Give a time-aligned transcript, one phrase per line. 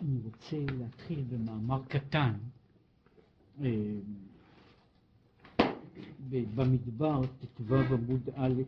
[0.00, 2.32] אני רוצה להתחיל במאמר קטן
[3.60, 3.94] אה,
[6.30, 7.20] במדבר,
[7.56, 8.62] ט"ו עמוד א',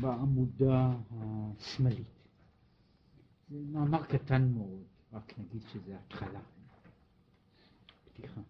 [0.00, 2.06] בעמודה השמאלית.
[3.48, 6.40] זה מאמר קטן מאוד, רק נגיד שזה התחלה,
[8.04, 8.40] פתיחה.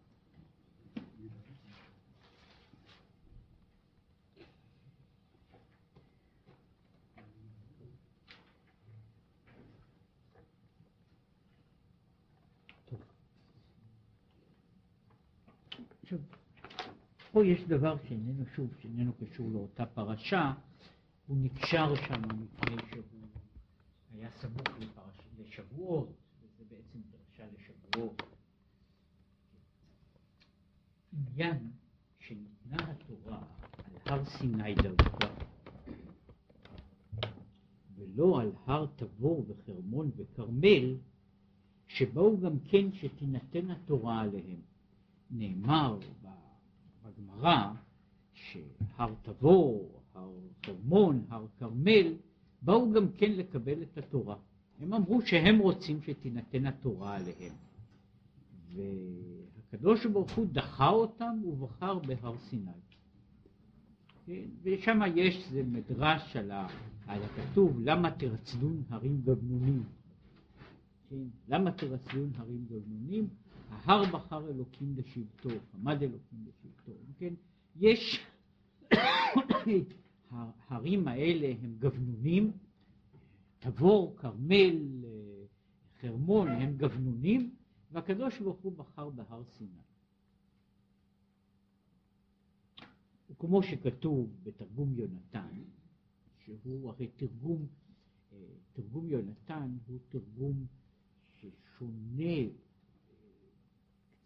[16.10, 16.18] עכשיו,
[17.32, 20.52] פה יש דבר שאיננו, שוב, שאיננו קשור לאותה פרשה,
[21.26, 23.04] הוא נקשר שם מפני שהוא
[24.12, 25.20] היה סמוך לפרש...
[25.38, 26.08] לשבועות,
[26.42, 28.22] וזה בעצם דרשה לשבועות.
[31.12, 31.70] עניין
[32.18, 33.42] שניתנה התורה
[33.78, 35.28] על הר סיני דווקא,
[37.96, 40.96] ולא על הר תבור וחרמון וכרמל,
[41.86, 44.60] שבאו גם כן שתינתן התורה עליהם.
[45.30, 45.98] נאמר
[47.04, 47.72] בגמרא
[48.32, 50.32] שהר תבור, הר
[50.66, 52.14] חרמון, הר כרמל,
[52.62, 54.36] באו גם כן לקבל את התורה.
[54.80, 57.54] הם אמרו שהם רוצים שתינתן התורה עליהם.
[58.74, 62.70] והקדוש ברוך הוא דחה אותם ובחר בהר סיני.
[64.26, 64.42] כן?
[64.62, 66.50] ושם יש, זה מדרש על,
[67.06, 69.82] על הכתוב, למה תרצדון הרים גבנונים?
[71.10, 71.24] כן?
[71.48, 73.28] למה תרצדון הרים גבנונים?
[73.70, 77.34] ההר בחר אלוקים לשבטו, עמד אלוקים לשבטו, כן?
[77.76, 78.26] יש,
[80.30, 82.52] ההרים האלה הם גבנונים,
[83.58, 85.04] תבור, כרמל,
[86.00, 87.54] חרמון הם גבנונים,
[87.92, 89.70] והקדוש ברוך הוא בחר בהר סיני.
[93.30, 95.62] וכמו שכתוב בתרגום יונתן,
[96.38, 97.66] שהוא הרי תרגום,
[98.72, 100.66] תרגום יונתן הוא תרגום
[101.34, 102.50] ששונה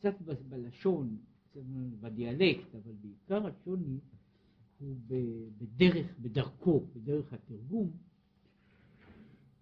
[0.04, 1.16] קצת בלשון,
[1.50, 1.60] קצת
[2.00, 3.98] בדיאלקט, אבל בעיקר השוני
[4.78, 4.96] הוא
[5.58, 7.90] בדרך, בדרכו, בדרך התרגום,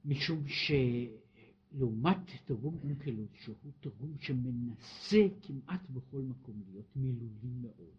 [0.04, 7.96] משום שלעומת תרגום אונקלוס, שהוא תרגום שמנסה כמעט בכל מקום להיות מילולי מאוד,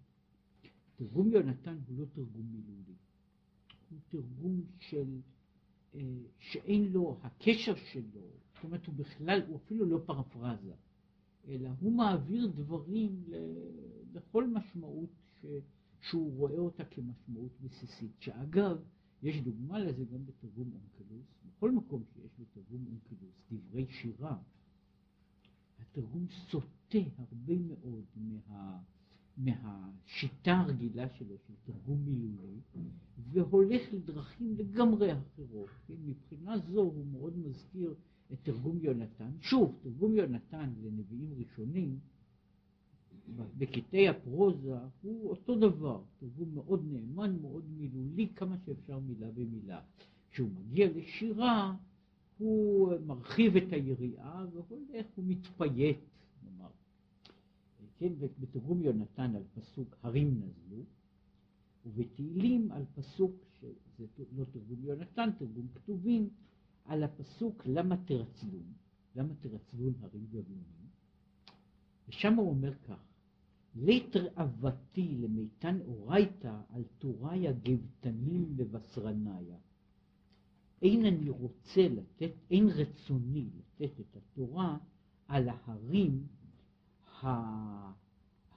[0.96, 2.96] תרגום יונתן הוא לא תרגום מילולי,
[3.90, 5.20] הוא תרגום של,
[5.96, 6.02] אה,
[6.40, 8.22] שאין לו, הקשר שלו,
[8.56, 10.74] זאת אומרת הוא בכלל, הוא אפילו לא פרפרזה.
[11.48, 13.24] אלא הוא מעביר דברים
[14.14, 15.10] לכל משמעות
[15.42, 15.46] ש,
[16.02, 18.78] שהוא רואה אותה כמשמעות בסיסית, שאגב,
[19.24, 24.38] יש דוגמה לזה גם בתרגום אונקלוס, בכל מקום שיש בתרגום אונקלוס דברי שירה,
[25.80, 28.80] התרגום סוטה הרבה מאוד מה,
[29.38, 32.60] מהשיטה הרגילה שלו של תרגום מילולי,
[33.32, 35.70] והולך לדרכים לגמרי אחרות.
[35.90, 37.96] מבחינה זו הוא מאוד מזכיר
[38.34, 39.32] את תרגום יונתן.
[39.42, 42.00] שוב, תרגום יונתן לנביאים ראשונים,
[43.58, 49.82] בקטעי הפרוזה הוא אותו דבר, תרגום מאוד נאמן, מאוד מילולי, כמה שאפשר מילה במילה.
[50.32, 51.76] כשהוא מגיע לשירה,
[52.38, 55.98] הוא מרחיב את היריעה והולך ומתפייט,
[56.44, 56.70] נאמר.
[57.98, 60.84] כן, בתרגום יונתן על פסוק הרים נזלו,
[61.86, 63.32] ובתהילים על פסוק,
[63.98, 66.30] שזה לא תרגום יונתן, תרגום כתובים,
[66.86, 68.74] על הפסוק למה תרצלון,
[69.16, 70.88] למה תרצלון הרים גבלונים,
[72.08, 73.04] ושם הוא אומר כך,
[73.76, 79.58] ליטר אבתי למיתן אורייתא על טוריה גבתנים לבשרניה.
[80.82, 84.78] אין אני רוצה לתת, אין רצוני לתת את התורה
[85.28, 86.28] על ההרים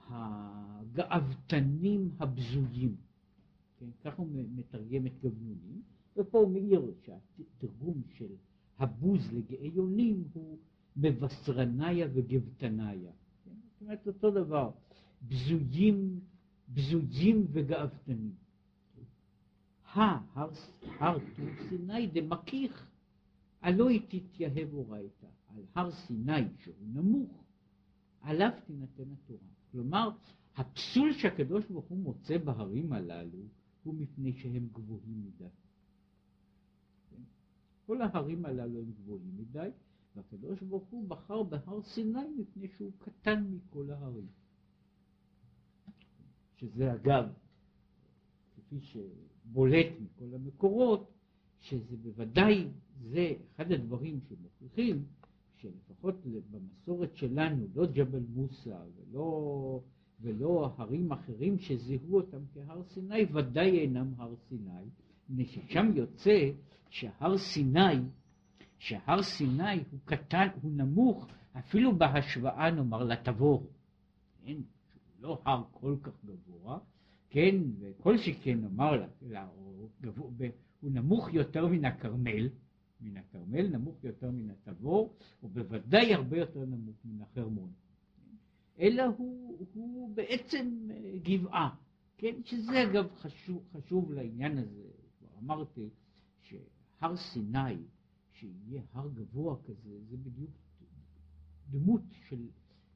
[0.09, 2.95] הגאוותנים הבזויים.
[3.77, 5.81] כן, כך הוא מתרגם את גבנונים.
[6.17, 8.35] ופה הוא מעיר שהתרגום של
[8.79, 9.71] הבוז לגאי
[10.33, 10.57] הוא
[10.97, 13.11] מבשרניה וגבתניה.
[13.45, 14.69] זאת אומרת אותו דבר,
[15.27, 16.19] בזויים,
[16.73, 18.31] בזויים וגאוותנים.
[19.93, 20.49] הר,
[21.69, 22.87] סיני דמקיך,
[23.61, 25.27] הלא היא תתייהב אורייתא.
[25.47, 27.43] על הר סיני שהוא נמוך,
[28.21, 29.39] עליו תינתן התורה.
[29.71, 30.09] כלומר,
[30.55, 33.39] הפסול שהקדוש ברוך הוא מוצא בהרים הללו
[33.83, 35.49] הוא מפני שהם גבוהים מדי.
[37.87, 39.69] כל ההרים הללו הם גבוהים מדי,
[40.15, 44.27] והקדוש ברוך הוא בחר בהר סיני מפני שהוא קטן מכל ההרים.
[46.55, 47.25] שזה אגב,
[48.55, 51.11] כפי שבולט מכל המקורות,
[51.59, 52.67] שזה בוודאי,
[53.01, 55.05] זה אחד הדברים שמוכיחים
[55.55, 56.15] שלפחות
[56.51, 59.81] במסורת שלנו, לא ג'בל מוסא ולא,
[60.21, 64.83] ולא הרים אחרים שזיהו אותם כהר סיני, ודאי אינם הר סיני,
[65.45, 66.51] ששם יוצא
[66.89, 67.99] שהר סיני
[68.79, 71.27] שהר סיני הוא קטן, הוא נמוך,
[71.57, 73.67] אפילו בהשוואה נאמר לתבור.
[74.43, 74.57] כן,
[75.19, 76.79] לא הר כל כך גבוה,
[77.29, 80.47] כן, וכל שכן נאמר לה, הוא, גבוה,
[80.81, 82.49] הוא נמוך יותר מן הכרמל,
[83.01, 85.13] מן הכרמל נמוך יותר מן התבור,
[85.43, 87.71] ובוודאי הרבה יותר נמוך מן החרמון.
[88.79, 91.75] אלא הוא, הוא בעצם אה, גבעה,
[92.17, 94.83] כן, שזה אגב חשוב, חשוב לעניין הזה,
[95.39, 95.89] אמרתי
[96.41, 97.77] שהר סיני,
[98.31, 100.51] שיהיה הר גבוה כזה, זה בדיוק
[101.69, 102.47] דמות של,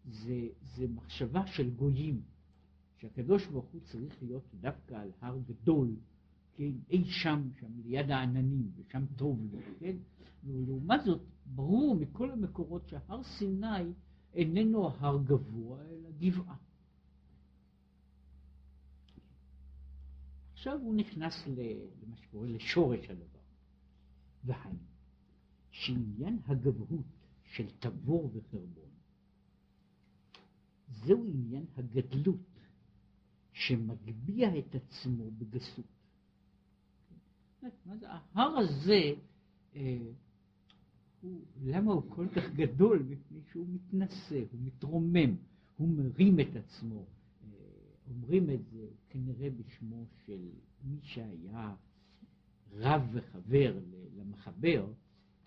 [0.05, 2.21] זה, זה מחשבה של גויים,
[2.97, 5.95] שהקדוש ברוך הוא צריך להיות דווקא על הר גדול,
[6.55, 9.95] כן, אי שם, שם ליד העננים, ושם טוב לו, כן,
[10.43, 13.93] ולעומת זאת, ברור מכל המקורות שהר סיני
[14.33, 16.55] איננו הר גבוה, אלא גבעה.
[20.61, 23.39] עכשיו הוא נכנס למה שקורה לשורש הדבר.
[24.43, 24.79] והיינו,
[25.71, 27.05] שעניין הגבהות
[27.43, 28.89] של תבור וחרבון,
[31.05, 32.59] זהו עניין הגדלות
[33.53, 35.85] שמגביה את עצמו בגסות.
[37.61, 37.67] זה,
[38.09, 39.01] ההר הזה,
[39.75, 39.97] אה,
[41.21, 43.05] הוא, למה הוא כל כך גדול?
[43.09, 45.35] מפני שהוא מתנשא, הוא מתרומם,
[45.77, 47.05] הוא מרים את עצמו.
[48.15, 50.49] אומרים את זה כנראה בשמו של
[50.83, 51.75] מי שהיה
[52.73, 53.79] רב וחבר
[54.17, 54.87] למחבר,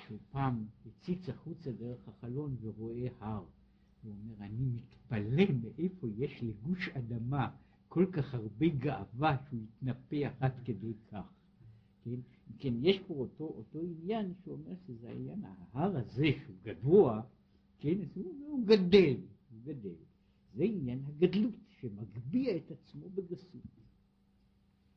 [0.07, 3.45] שהוא פעם הציץ החוצה דרך החלון ורואה הר.
[4.03, 7.51] הוא אומר, אני מתפלא מאיפה יש לגוש אדמה
[7.89, 11.33] כל כך הרבה גאווה שהוא יתנפח עד כדי כך.
[12.05, 12.21] כן,
[12.59, 17.23] כן יש פה אותו, אותו עניין שאומר שזה העניין, ההר הזה שהוא גבוה,
[17.79, 19.17] כן, הוא, הוא גדל,
[19.51, 19.95] הוא גדל.
[20.55, 23.63] זה עניין הגדלות שמגביה את עצמו בגסות.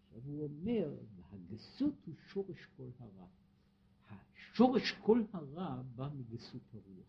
[0.07, 0.97] עכשיו הוא אומר,
[1.31, 3.27] הגסות הוא שורש כל הרע.
[4.09, 7.07] השורש כל הרע בא מגסות הרוח.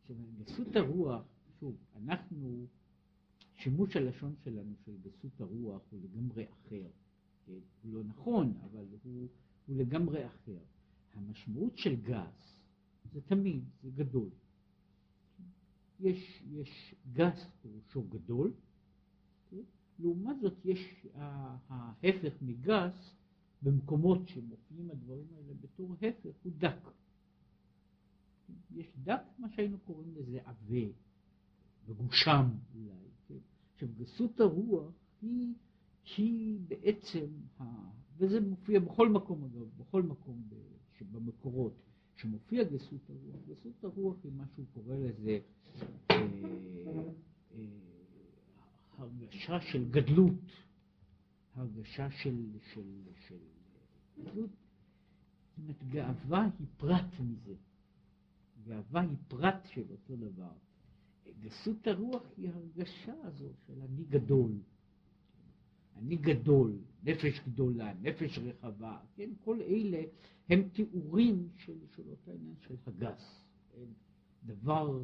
[0.00, 1.24] עכשיו, גסות הרוח,
[1.60, 2.66] שוב, אנחנו,
[3.54, 6.88] שימוש הלשון שלנו של גסות הרוח הוא לגמרי אחר.
[7.46, 7.52] כן?
[7.82, 9.28] הוא לא נכון, אבל הוא,
[9.66, 10.58] הוא לגמרי אחר.
[11.14, 12.58] המשמעות של גס
[13.12, 14.30] זה תמיד, זה גדול.
[16.00, 18.52] יש, יש גס פירושו גדול?
[19.98, 21.06] לעומת זאת יש
[21.68, 23.14] ההפך מגס
[23.62, 26.90] במקומות שמופיעים הדברים האלה בתור הפך הוא דק.
[28.74, 30.86] יש דק, מה שהיינו קוראים לזה עבה,
[31.88, 32.94] מגושם אולי.
[33.28, 33.34] כן?
[33.74, 35.54] עכשיו גסות הרוח היא
[36.16, 37.26] היא בעצם,
[37.60, 37.64] ה...
[38.18, 40.42] וזה מופיע בכל מקום אגב, בכל מקום
[41.12, 41.72] במקורות,
[42.16, 45.38] שמופיע גסות הרוח, גסות הרוח היא מה שהוא קורא לזה
[46.10, 46.16] אה,
[47.54, 47.95] אה,
[48.98, 50.40] הרגשה של גדלות,
[51.54, 53.38] הרגשה של, של, של
[54.18, 57.54] גדלות, זאת אומרת גאווה היא פרט מזה,
[58.64, 60.52] גאווה היא פרט של אותו דבר.
[61.40, 64.52] גסות הרוח היא הרגשה הזו של אני גדול.
[65.96, 70.02] אני גדול, נפש גדולה, נפש רחבה, כן, כל אלה
[70.48, 73.86] הם תיאורים של, של אותו עניין של הגס, כן?
[74.44, 75.02] דבר,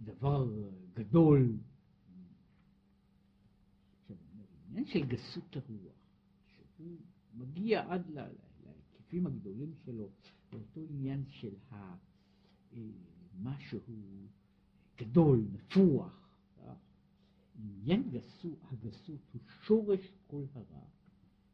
[0.00, 0.46] דבר
[0.94, 1.52] גדול.
[4.00, 4.16] עכשיו,
[4.78, 5.96] העניין של גסות הרוח,
[6.46, 6.96] שהוא
[7.34, 10.08] מגיע עד להיקפים הגדולים שלו,
[10.52, 11.96] לאותו עניין של ה,
[12.72, 12.78] אה,
[13.42, 13.78] משהו
[14.98, 16.30] גדול, נפוח,
[17.58, 20.84] עניין גסות, הגסות הוא שורש כל הרע,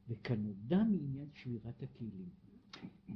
[0.09, 2.29] וכנודע מעניין שבירת הכלים.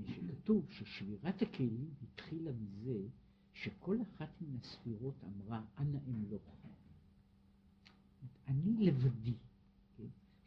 [0.06, 3.08] שכתוב ששבירת הכלים התחילה מזה
[3.52, 6.56] שכל אחת מן הספירות אמרה, אנא אמלוך.
[8.48, 9.34] אני לבדי.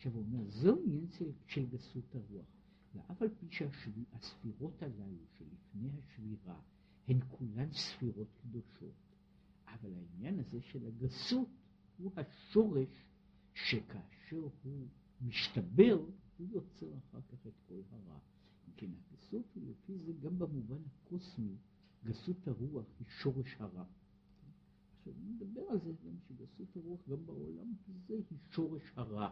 [0.02, 2.46] עכשיו הוא אומר, זהו עניין של, של גסות הרוח.
[2.96, 6.62] ואף על פי שהספירות הללו שלפני השבירה
[7.08, 9.16] הן כולן ספירות קדושות,
[9.68, 11.48] אבל העניין הזה של הגסות
[11.98, 13.06] הוא השורש
[13.54, 14.88] שכאשר הוא
[15.22, 16.06] משתבר,
[16.38, 18.20] הוא יוצר אחר כך את כל הרע.
[18.78, 21.56] כן, הגסות הוא לפי זה גם במובן הקוסמי,
[22.04, 23.86] גסות הרוח היא שורש הרע.
[24.98, 29.30] עכשיו מדבר על זה גם שגסות הרוח גם בעולם הזה היא שורש הרע.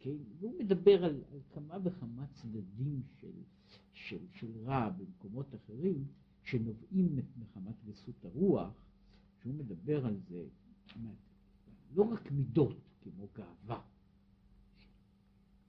[0.00, 0.16] כן?
[0.38, 3.42] והוא מדבר על, על כמה וכמה צדדים של,
[3.92, 6.04] של, של רע במקומות אחרים
[6.42, 8.72] שנובעים מחמת גסות הרוח,
[9.42, 10.44] שהוא מדבר על זה,
[11.94, 13.82] לא רק מידות כמו גאווה,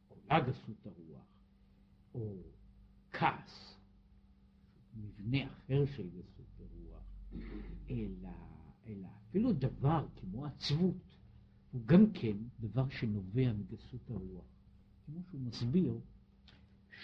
[0.08, 1.26] עולה גסות הרוח,
[2.14, 2.38] או
[3.12, 3.76] כעס,
[4.96, 7.04] מבנה אחר של גסות הרוח,
[7.90, 8.30] אלא,
[8.88, 11.11] אלא אפילו דבר כמו עצבות,
[11.72, 14.46] הוא גם כן דבר שנובע מגסות הרוח.
[15.06, 16.00] כמו שהוא מסביר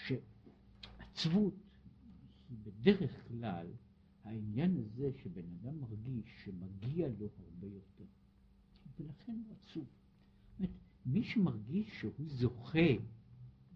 [0.06, 1.54] שעצבות
[2.48, 3.66] כי בדרך כלל
[4.24, 8.04] העניין הזה שבן אדם מרגיש שמגיע לו הרבה יותר,
[8.98, 9.86] ולכן הוא עצוב.
[11.06, 12.88] מי שמרגיש שהוא זוכה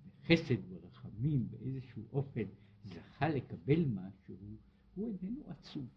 [0.05, 2.45] בחסד ורחמים באיזשהו אופן,
[2.85, 4.37] זכה לקבל משהו,
[4.95, 5.89] הוא איננו עצוב.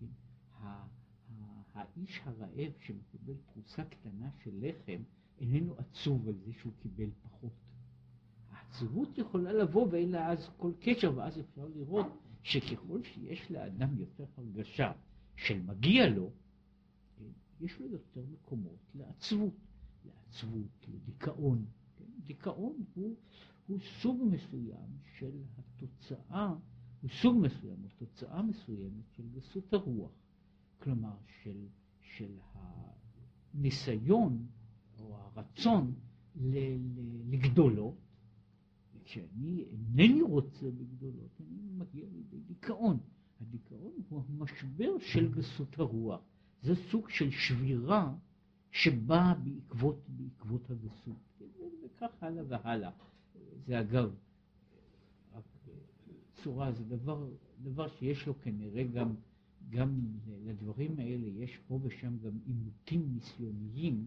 [0.00, 0.06] כן?
[1.74, 5.02] האיש הרעב שמקבל פרוסה קטנה של לחם,
[5.38, 7.52] איננו עצוב על זה שהוא קיבל פחות.
[8.50, 12.06] העצבות יכולה לבוא ואין לה אז כל קשר, ואז אפשר לראות
[12.42, 14.92] שככל שיש לאדם יותר הרגשה
[15.36, 16.30] של מגיע לו,
[17.16, 19.54] כן, יש לו יותר מקומות לעצבות,
[20.04, 21.64] לעצבות, לדיכאון.
[21.96, 22.04] כן?
[22.26, 23.16] דיכאון הוא,
[23.66, 26.54] הוא סוג מסוים של התוצאה,
[27.02, 30.23] הוא סוג מסוים, או תוצאה מסוימת של גסות הרוח.
[30.84, 31.66] כלומר, של,
[32.00, 32.38] של
[33.54, 34.46] הניסיון
[34.98, 35.94] או הרצון
[37.30, 37.94] לגדולות,
[38.94, 42.98] וכשאני אינני רוצה בגדולות, אני מגיע לידי דיכאון.
[43.40, 46.20] הדיכאון הוא המשבר של גסות הרוח.
[46.62, 48.14] זה סוג של שבירה
[48.70, 51.16] שבאה בעקבות, בעקבות הגסות.
[51.84, 52.90] וכך הלאה והלאה.
[53.66, 54.14] זה אגב,
[56.42, 57.28] צורה, זה דבר,
[57.62, 59.14] דבר שיש לו כנראה גם,
[59.74, 60.00] גם
[60.44, 64.06] לדברים האלה, יש פה ושם גם עימותים ניסיוניים.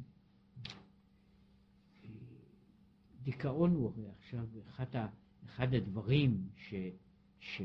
[3.24, 5.08] דיכאון הוא הרי עכשיו אחד, ה,
[5.46, 6.74] אחד הדברים ש,
[7.40, 7.62] ש,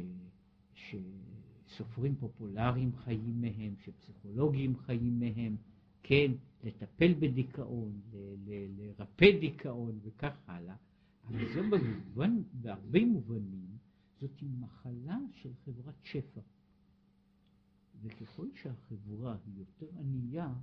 [0.74, 5.56] שסופרים פופולריים חיים מהם, שפסיכולוגים חיים מהם,
[6.02, 6.32] כן,
[6.64, 8.16] לטפל בדיכאון, ל,
[8.46, 10.74] ל, לרפא דיכאון וכך הלאה,
[11.28, 13.76] אבל זה במובן, בהרבה מובנים,
[14.20, 16.40] זאת מחלה של חברת שפע.
[18.02, 20.54] וככל שהחברה היא יותר ענייה,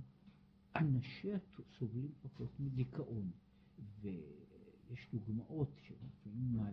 [0.76, 1.38] אנשיה
[1.78, 3.30] סובלים פחות מדיכאון.
[4.00, 5.80] ויש דוגמאות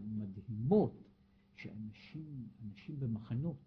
[0.03, 1.03] מדהימות
[1.55, 3.57] שאנשים אנשים במחנות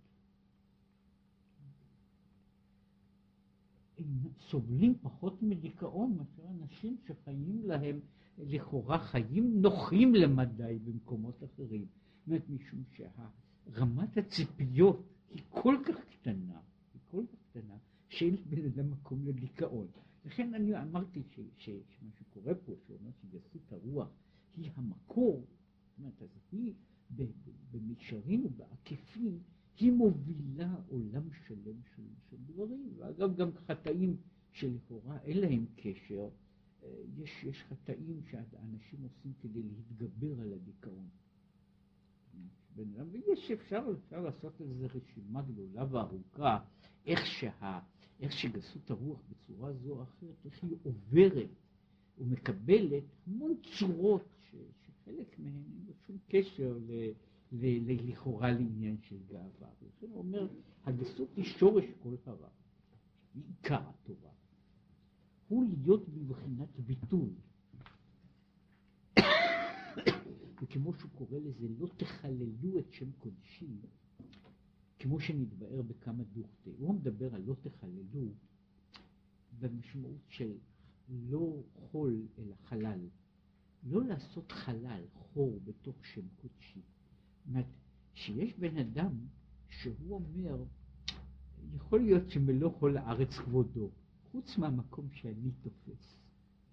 [4.51, 8.01] סובלים פחות מדיכאון מאשר אנשים שחיים להם
[8.39, 11.87] לכאורה חיים נוחים למדי במקומות אחרים.
[12.19, 16.61] זאת אומרת, משום שרמת הציפיות היא כל כך קטנה,
[17.11, 17.25] כל
[17.55, 17.61] כך
[18.09, 19.87] שאין לבן אדם מקום לדיכאון.
[20.25, 24.09] לכן אני אמרתי ש, ש, שמה שקורה פה, שאומר שגסות הרוח
[24.57, 26.75] היא המקור, זאת אומרת, אז היא
[27.71, 29.39] במישרין ובעקיפין,
[29.77, 34.17] היא מובילה עולם שלם של, של דברים, ואגב גם חטאים
[34.53, 36.29] שלכאורה אין להם קשר,
[36.83, 41.09] אה, יש, יש חטאים שהאנשים עושים כדי להתגבר על הדיכאון.
[43.11, 46.59] ויש אפשר, אפשר לעשות על זה רשימה גדולה וארוכה,
[47.07, 47.81] איך, שה,
[48.21, 51.51] איך שגסות הרוח בצורה זו או אחרת, איך היא עוברת
[52.19, 56.93] ומקבלת המון צורות ש, שחלק מהן אין לו שום קשר ל,
[57.53, 59.69] ל, ל, לכאורה לעניין של גאווה.
[59.83, 60.49] ולכן הוא אומר,
[60.85, 62.49] הגסות היא שורש כל הרע,
[63.35, 64.31] היא עיקר התורה.
[65.49, 67.31] הוא להיות בבחינת ביטול.
[70.63, 73.67] וכמו שהוא קורא לזה, לא תחללו את שם קודשי,
[75.01, 76.71] כמו שנתבאר בכמה דוכתי.
[76.79, 78.33] הוא מדבר על לא תחללו
[79.59, 80.53] במשמעות של
[81.09, 83.09] לא חול אלא חלל.
[83.83, 86.81] לא לעשות חלל, חור, בתוך שם קודשי.
[87.53, 87.65] זאת
[88.15, 89.13] שיש בן אדם
[89.69, 90.65] שהוא אומר,
[91.75, 93.91] יכול להיות שמלוא כל הארץ כבודו,
[94.33, 96.17] חוץ מהמקום שאני תופס.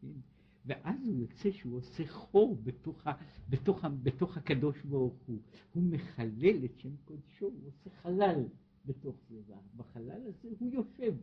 [0.01, 0.37] כן?
[0.67, 3.12] ואז הוא יוצא שהוא עושה חור בתוך, ה,
[3.50, 5.39] בתוך, ה, בתוך הקדוש ברוך הוא.
[5.74, 8.43] הוא מחלל את שם קודשו, הוא עושה חלל
[8.86, 9.36] בתוך זה,
[9.74, 11.15] ובחלל הזה הוא יושב.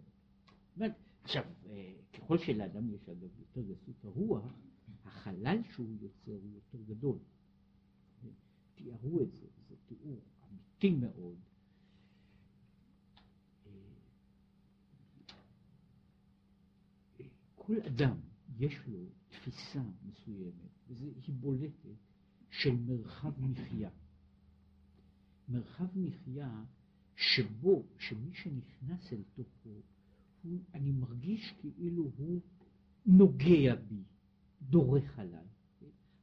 [1.24, 4.58] עכשיו, אה, ככל שלאדם יש אגב יותר גסות הרוח,
[5.04, 7.18] החלל שהוא יוצר הוא יותר גדול.
[8.74, 10.20] תיארו את זה, זה תיאור
[10.50, 11.38] אמיתי מאוד.
[13.66, 13.72] אה,
[17.20, 18.16] אה, כל אדם
[18.58, 19.06] יש לו
[19.44, 21.96] תפיסה מסוימת, והיא בולטת,
[22.50, 23.90] של מרחב מחיה.
[25.48, 26.64] מרחב מחיה
[27.16, 29.70] שבו, שמי שנכנס אל תוכו,
[30.42, 32.40] הוא, אני מרגיש כאילו הוא
[33.06, 34.02] נוגע בי,
[34.62, 35.46] דורך עליי.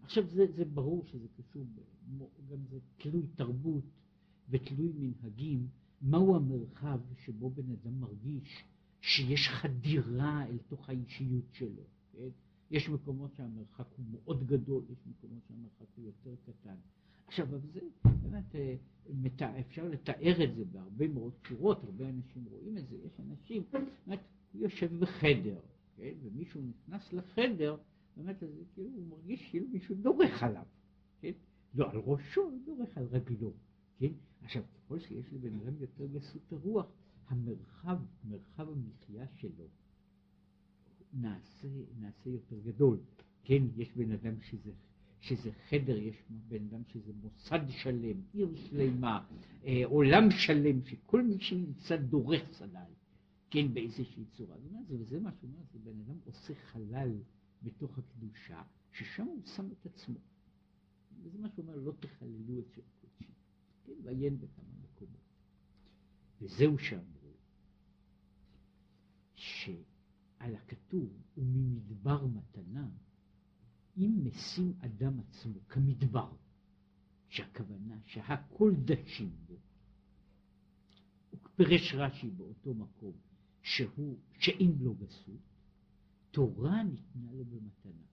[0.04, 1.66] עכשיו זה, זה ברור שזה קשור,
[2.50, 3.86] גם זה תלוי תרבות
[4.50, 5.68] ותלוי מנהגים,
[6.02, 8.64] מהו המרחב שבו בן אדם מרגיש
[9.02, 11.84] שיש חדירה אל תוך האישיות שלו.
[12.12, 12.30] כן?
[12.72, 16.76] יש מקומות שהמרחק הוא מאוד גדול, יש מקומות שהמרחק הוא יותר קטן.
[17.28, 22.78] עכשיו, אבל זה באמת, אה, אפשר לתאר את זה בהרבה מאוד צורות, הרבה אנשים רואים
[22.78, 24.20] את זה, יש אנשים, באמת,
[24.54, 25.60] הוא יושב בחדר,
[25.96, 26.14] כן?
[26.24, 27.78] ומישהו נכנס לחדר,
[28.18, 30.66] באמת, אז כאילו הוא מרגיש כאילו מישהו דורך עליו,
[31.22, 31.32] כן?
[31.74, 33.54] לא על ראשו, הוא דורך על רגלו,
[33.98, 34.12] כן?
[34.42, 36.86] עכשיו, ככל שיש לבן אדם יותר גסות הרוח,
[37.28, 39.68] המרחב, מרחב המחיה שלו
[41.14, 41.68] נעשה,
[42.00, 43.00] נעשה יותר גדול.
[43.44, 44.72] כן, יש בן אדם שזה,
[45.20, 49.26] שזה חדר, יש בן אדם שזה מוסד שלם, עיר שלמה,
[49.66, 52.94] אה, עולם שלם, שכל מי שנמצא דורך עליי,
[53.50, 54.56] כן, באיזושהי צורה.
[54.90, 57.18] וזה מה שהוא אומר, זה בן אדם עושה חלל
[57.64, 60.20] בתוך הקדושה, ששם הוא שם את עצמו.
[61.24, 63.34] וזה מה שהוא אומר, לא תחללו את שם קודשי.
[63.84, 65.22] כן, ועיין בכמה מקומות.
[66.42, 67.22] וזהו שאמרו,
[70.42, 72.90] שעל הכתוב, וממדבר מתנה,
[73.98, 76.32] אם משים אדם עצמו כמדבר,
[77.30, 79.56] שהכוונה שהכל דשים בו,
[81.34, 83.14] ופרש רש"י באותו מקום,
[83.62, 85.42] שהוא, שאין לו גסות,
[86.32, 88.06] תורה ניתנה לו במתנה.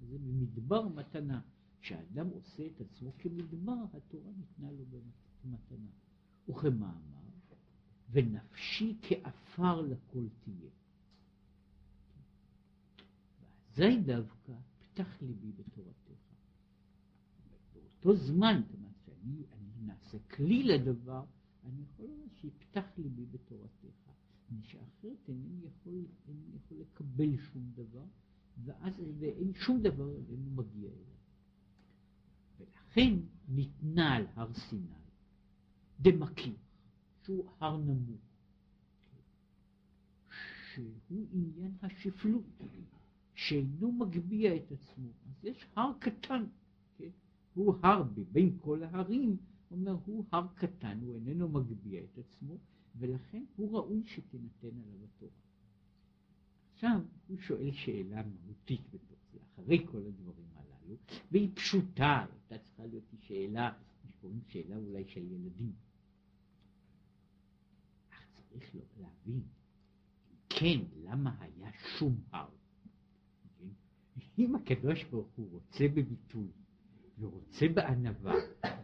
[0.00, 1.40] זה במדבר מתנה.
[1.80, 5.90] כשאדם עושה את עצמו כמדבר, התורה ניתנה לו במתנה.
[6.48, 7.20] וכמאמר,
[8.10, 10.70] ונפשי כעפר לכל תהיה.
[13.80, 16.20] ואזי דווקא פתח ליבי בתורתך.
[17.74, 19.44] באותו זמן, אומרת, שאני
[19.80, 21.24] נעשה כלי לדבר,
[21.64, 24.10] אני יכול לומר שיפתח ליבי בתורתך.
[24.62, 28.04] שאחרת אינני יכול, אינני יכול לקבל שום דבר,
[28.64, 31.16] ואז ואין שום דבר איננו מגיע אליי.
[32.58, 33.14] ולכן
[33.48, 34.94] ניתנה על הר סיני
[36.00, 36.54] דמכיר,
[37.22, 38.20] שהוא הר נמוך,
[40.74, 42.44] שהוא עניין השפלות,
[43.46, 45.08] שאינו מגביה את עצמו.
[45.26, 46.44] אז יש הר קטן,
[46.96, 47.08] כן?
[47.54, 49.36] הוא הר בין כל ההרים,
[49.70, 52.56] אומר הוא הר קטן, הוא איננו מגביה את עצמו,
[52.96, 55.32] ולכן הוא ראוי שתינתן עליו התורה.
[56.72, 60.96] עכשיו הוא שואל שאלה מהותית בתוך זה, אחרי כל הדברים הללו,
[61.30, 63.72] והיא פשוטה, הייתה צריכה להיות שאלה,
[64.08, 65.72] שקוראים שאלה אולי של ילדים.
[68.10, 69.42] אך צריך להבין,
[70.48, 72.59] כן, למה היה שום הר?
[74.40, 76.48] אם הקדוש ברוך הוא רוצה בביטוי
[77.18, 78.34] ורוצה בענווה,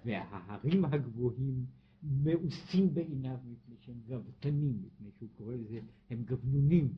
[0.04, 1.66] וההרים הגבוהים
[2.02, 6.94] מאוסים בעיניו מפני שהם גבתנים, מפני שהוא קורא לזה, הם גבנונים,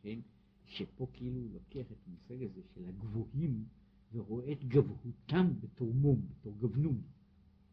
[0.00, 0.18] כן?
[0.64, 3.64] שפה כאילו הוא לוקח את המושג הזה של הגבוהים
[4.12, 7.02] ורואה את גבהותם בתור מום, בתור גבנון,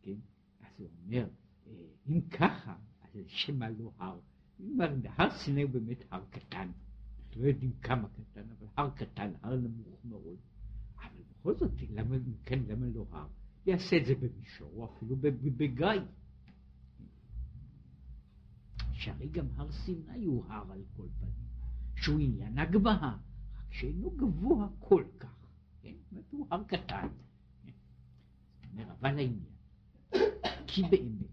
[0.01, 0.17] כן?
[0.61, 1.27] אז הוא אומר,
[1.67, 1.73] אה,
[2.07, 4.19] אם ככה, אז שמא לא הר.
[5.05, 6.71] הר סיני הוא באמת הר קטן,
[7.35, 10.37] לא יודעים כמה קטן, אבל הר קטן, הר נמוך מאוד.
[10.97, 12.15] אבל בכל זאת, למה,
[12.45, 13.27] כן, למה לא הר?
[13.65, 15.15] יעשה את זה במישור, או אפילו
[15.57, 16.01] בגיא.
[18.93, 21.47] שהרי גם הר סיני הוא הר על כל פנים,
[21.95, 23.17] שהוא עניין הגבהה,
[23.57, 25.35] רק שאינו גבוה כל כך,
[25.81, 25.93] כן?
[25.93, 27.07] זאת אומרת, הוא הר קטן.
[27.63, 27.71] כן?
[28.71, 29.55] אומר, אבל העניין,
[30.67, 31.31] כי באמת,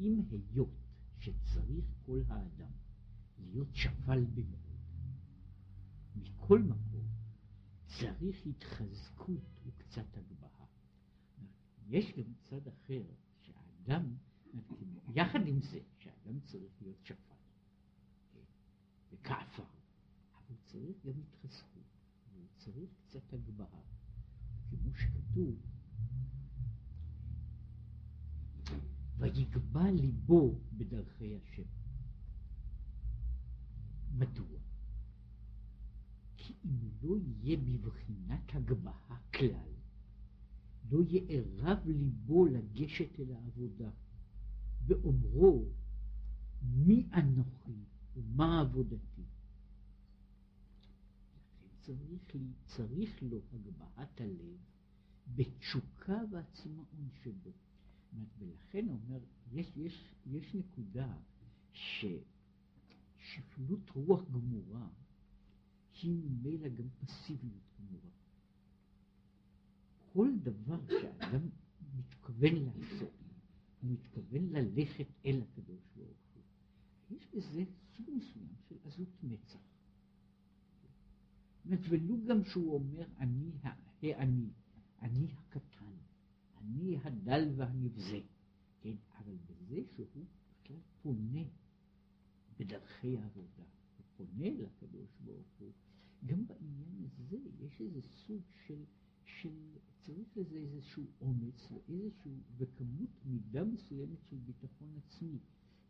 [0.00, 0.68] אם היות
[1.18, 2.70] שצריך כל האדם
[3.38, 4.57] להיות שפל במאוד,
[6.48, 7.06] מכל מקום
[7.86, 10.66] צריך התחזקות וקצת הגבהה.
[11.86, 13.02] יש גם צד אחר,
[13.40, 14.16] שהאדם,
[15.14, 17.34] יחד עם זה, שאדם צריך להיות שפל,
[18.32, 18.40] כן,
[19.10, 19.62] וכעפר,
[20.32, 21.82] אבל הוא צריך גם התחזקות,
[22.32, 23.82] והוא צריך קצת הגבהה.
[24.70, 25.56] כמו שכתוב,
[29.18, 31.68] ויגבה ליבו בדרכי השם.
[34.12, 34.57] מדוע?
[36.68, 39.72] אם לא יהיה בבחינת הגבהה כלל,
[40.90, 43.90] לא יערב ליבו לגשת אל העבודה,
[44.86, 45.68] באומרו
[46.62, 47.84] מי אנוכי
[48.16, 49.24] ומה עבודתי.
[51.80, 54.56] צריך, לי, צריך לו הגבהת הלב
[55.36, 57.52] בתשוקה ועצמאון שבו.
[58.38, 59.20] ולכן אומר,
[59.52, 61.16] יש, יש, יש נקודה
[61.72, 62.20] ששפלות
[63.90, 64.88] רוח גמורה
[66.02, 68.10] היא ממילא גם פסיביות גמורה.
[70.12, 71.48] כל דבר שאדם
[71.94, 73.12] מתכוון לעשות,
[73.80, 76.42] הוא מתכוון ללכת אל הקדוש ברוך הוא.
[77.10, 77.64] יש בזה
[77.96, 79.68] סוג מסוים של עזות מצח.
[81.68, 84.50] ולו גם שהוא אומר אני האני,
[85.02, 85.96] אני הקטן,
[86.58, 88.20] אני הדל והנבזה,
[88.80, 90.06] כן, אבל בזה שהוא
[90.62, 91.42] בכלל פונה
[92.58, 93.62] בדרכי העבודה,
[93.96, 95.72] הוא פונה לקדוש ברוך הוא,
[96.26, 98.84] גם בעניין הזה יש איזה סוג של,
[99.24, 99.50] של
[100.08, 105.38] צריך לזה איזשהו אומץ ואיזשהו, וכמות מידה מסוימת של ביטחון עצמי.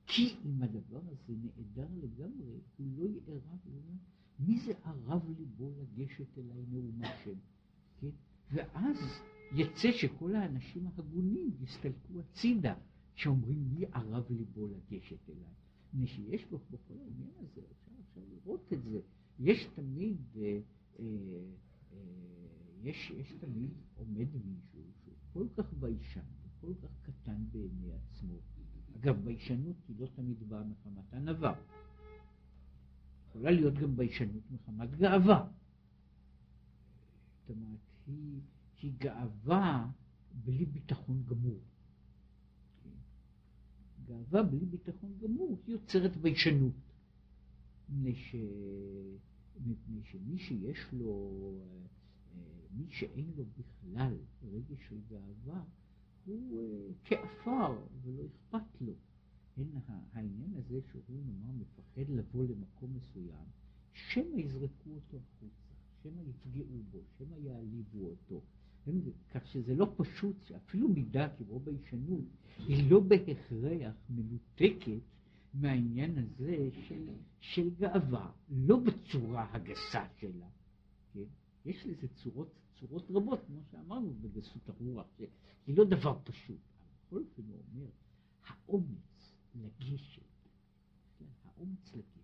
[0.06, 3.58] כי אם הדבר הזה נעדר לגמרי, הוא לא יערב,
[4.38, 7.38] מי זה ערב ליבו לגשת אליי נאום השם?
[8.00, 8.10] כן?
[8.52, 8.96] ואז
[9.52, 12.74] יצא שכל האנשים ההגונים יסתלקו הצידה,
[13.14, 15.54] שאומרים מי ערב ליבו לגשת אליי.
[15.94, 17.60] מפני שיש בכל העניין הזה,
[18.00, 19.00] אפשר לראות את זה,
[19.38, 20.61] יש תמיד, אה,
[20.98, 21.05] אה,
[21.92, 21.98] אה,
[22.83, 26.20] יש, יש תמיד עומד מישהו שהוא כל כך ביישן,
[26.61, 28.35] כל כך קטן בעיני עצמו.
[28.96, 31.55] אגב, ביישנות היא לא תמיד באה מחמת ענווה.
[33.29, 35.48] יכולה להיות גם ביישנות מחמת גאווה.
[37.40, 38.40] זאת אומרת, היא,
[38.83, 39.90] היא גאווה
[40.44, 41.61] בלי ביטחון גמור.
[44.05, 46.88] גאווה בלי ביטחון גמור היא יוצרת ביישנות.
[47.88, 48.37] מפני, ש...
[49.66, 51.31] מפני שמי שיש לו,
[52.70, 54.16] מי שאין לו בכלל
[54.53, 55.64] רגש של גאווה,
[56.24, 58.92] הוא אה, כעפר ולא אכפת לו.
[59.57, 59.70] אין
[60.12, 63.46] העניין הזה שהוא נאמר מפחד לבוא למקום מסוים,
[63.92, 68.40] שמא יזרקו אותו החוצה, שמא יפגעו בו, שמא יעליבו אותו.
[69.31, 72.24] כך שזה לא פשוט, שאפילו מידה כמו בישנות,
[72.59, 75.03] היא לא בהכרח מנותקת
[75.54, 77.08] מהעניין הזה של,
[77.40, 80.48] של גאווה, לא בצורה הגסה שלה,
[81.12, 81.24] כן?
[81.64, 82.48] יש לזה צורות,
[82.80, 85.06] צורות רבות, כמו שאמרנו בגסות הרוח,
[85.66, 86.61] היא לא דבר פשוט.
[87.06, 87.90] בכל אופן הוא אומר,
[88.46, 90.22] האומץ לגשת,
[91.18, 91.24] כן?
[91.44, 92.18] האומץ לגשת,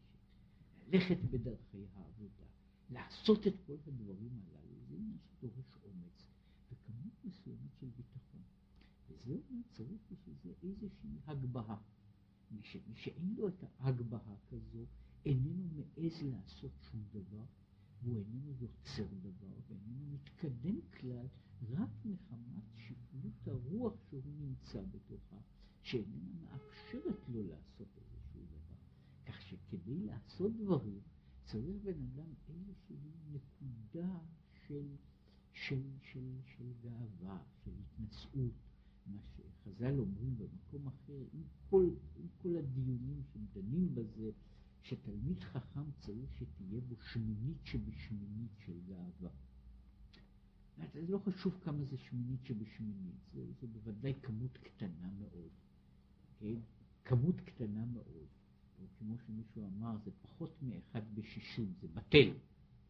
[0.88, 2.44] ללכת בדרכי העבודה,
[2.90, 6.26] לעשות את כל הדברים הללו, זה עניין שדורש אומץ
[6.72, 8.42] וכמות מסוימת של ביטחון.
[9.08, 11.76] וזה אומר, צריך בשביל זה איזושהי הגבהה.
[12.50, 14.86] מי שאין לו את ההגבהה כזו,
[15.24, 17.44] איננו מעז לעשות שום דבר,
[18.02, 21.26] והוא איננו יוצר דבר, ואיננו מתקדם כלל,
[21.70, 25.36] רק מחמת שפלות הרוח שהוא נמצא בתוכה,
[25.82, 28.76] שאיננה מאפשרת לו לעשות איזשהו דבר.
[29.26, 31.00] כך שכדי לעשות דברים,
[31.44, 32.96] צריך בן אדם איזושהי
[33.32, 34.18] נקודה
[34.66, 34.96] של,
[35.52, 38.52] של, של, של גאווה, של התנשאות,
[39.06, 44.30] מה שחז"ל אומרים במקום אחר, עם כל, עם כל הדיונים שדנים בזה,
[44.82, 49.30] שתלמיד חכם צריך שתהיה בו שמינית שבשמינית של גאווה.
[50.92, 55.50] זה לא חשוב כמה זה שמינית שבשמינית, זה, זה בוודאי כמות קטנה מאוד,
[56.38, 56.54] כן?
[57.04, 58.26] כמות קטנה מאוד,
[58.78, 62.32] או כמו שמישהו אמר, זה פחות מאחד בשישים, זה בטל,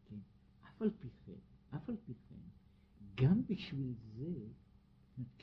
[0.05, 0.18] כן?
[0.61, 2.35] אף על פי כן, אף על פי כן,
[3.14, 3.94] גם בשביל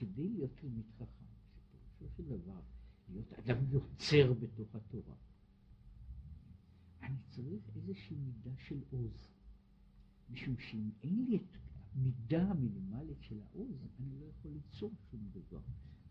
[0.01, 1.25] כדי להיות תלמיד חכם,
[1.95, 2.61] שפירושו של דבר
[3.09, 5.15] להיות אדם יוצר בתוך התורה,
[7.01, 9.27] אני צריך איזושהי מידה של עוז,
[10.29, 11.57] משום שאם אין לי את
[11.93, 15.61] המידה המינימלית של העוז, אני לא יכול ליצור שום דבר.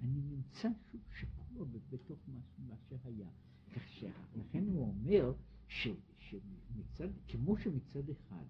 [0.01, 2.19] אני נמצא שוב שקוע בתוך
[2.59, 3.29] מה שהיה.
[3.75, 5.33] כך שלכן הוא אומר
[5.69, 8.45] ש, שמצד, כמו שמצד אחד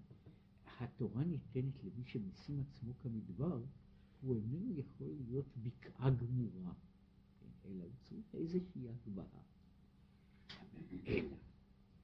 [0.79, 3.61] התורה ניתנת למי שמשים עצמו כמדבר,
[4.21, 6.73] הוא איננו יכול להיות בקעה גמורה,
[7.39, 9.41] כן, אלא הוא צריך איזושהי הגבהה.
[11.07, 11.35] אלא,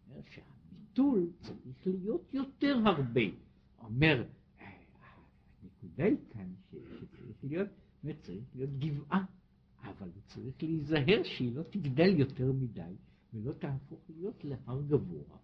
[0.07, 3.21] אומר שהביטול צריך להיות יותר הרבה.
[3.77, 4.27] אומר,
[5.61, 7.69] הנקודה היא כאן שצריך להיות,
[8.21, 9.25] צריך להיות גבעה,
[9.81, 12.95] אבל הוא צריך להיזהר שהיא לא תגדל יותר מדי
[13.33, 15.37] ולא תהפוך להיות להר גבוה.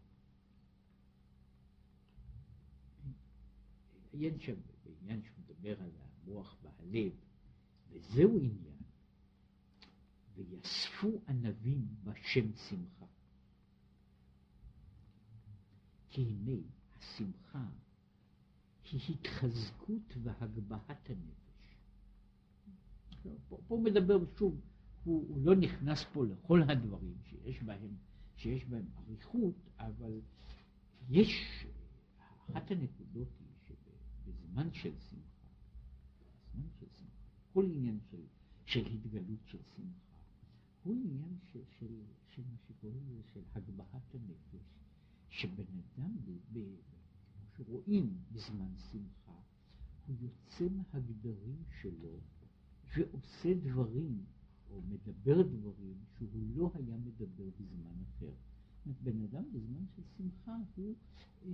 [4.12, 4.56] עיין שם
[4.86, 5.90] בעניין שהוא מדבר על
[6.24, 7.14] המוח והלב,
[7.90, 8.74] וזהו עניין.
[10.36, 13.06] ויספו ענבים בשם שמחה.
[16.10, 16.62] כי הנה
[16.98, 17.66] השמחה
[18.92, 21.78] היא התחזקות והגבהת הנפש.
[23.50, 24.62] פה, פה מדבר שוב,
[25.04, 27.96] הוא, הוא לא נכנס פה לכל הדברים שיש בהם,
[28.36, 30.22] שיש בהם אריכות, אבל
[31.10, 31.66] יש,
[32.38, 33.76] אחת הנקודות היא
[34.26, 35.33] שבזמן של שמחה
[36.54, 37.28] זמן של שמחה.
[37.54, 38.22] כל עניין של,
[38.66, 40.14] של התגלות של שמחה
[40.84, 44.66] הוא עניין של, של, של מה שקוראים לזה של הגבהת הנפש,
[45.30, 46.60] שבן אדם, ב, ב,
[47.34, 49.40] כמו שרואים בזמן שמחה,
[50.08, 52.20] הוא יוצא מהגדרים שלו
[52.96, 54.24] ועושה דברים,
[54.70, 58.32] או מדבר דברים, שהוא לא היה מדבר בזמן אחר.
[59.04, 60.96] בן אדם בזמן של שמחה הוא
[61.46, 61.52] אה,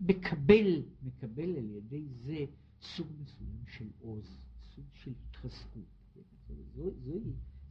[0.00, 2.46] מקבל, מקבל על ידי זה
[2.80, 5.98] סוג מסוים של עוז, סוג של התחזקות.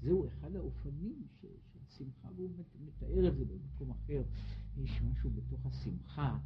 [0.01, 1.47] זהו אחד האופנים של
[1.97, 4.23] שמחה, והוא מתאר את זה במקום אחר.
[4.77, 6.39] יש משהו בתוך השמחה,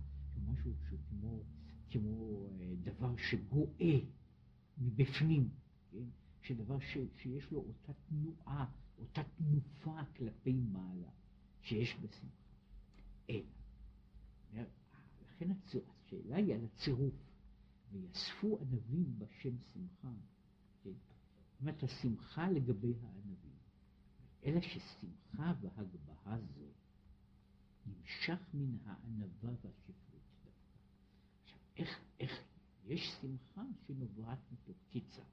[0.46, 1.44] משהו שהוא כמו,
[1.90, 4.00] כמו אה, דבר שגואה
[4.78, 5.50] מבפנים,
[5.92, 6.06] כן?
[6.42, 11.10] שדבר ש, שיש לו אותה תנועה, אותה תנופה כלפי מעלה,
[11.62, 12.52] שיש בשמחה.
[13.30, 14.64] אלא,
[15.22, 17.31] לכן השאלה היא על הצירוף.
[17.92, 20.14] ויאספו ענבים בשם שמחה,
[20.84, 20.94] כן?
[21.60, 23.56] זאת השמחה לגבי הענבים,
[24.46, 26.68] אלא ששמחה והגבהה זו
[27.86, 30.50] נמשך מן הענווה והשפלות דווקא.
[31.44, 32.44] עכשיו, איך, איך
[32.86, 35.24] יש שמחה שנובעת מתוך קיצה?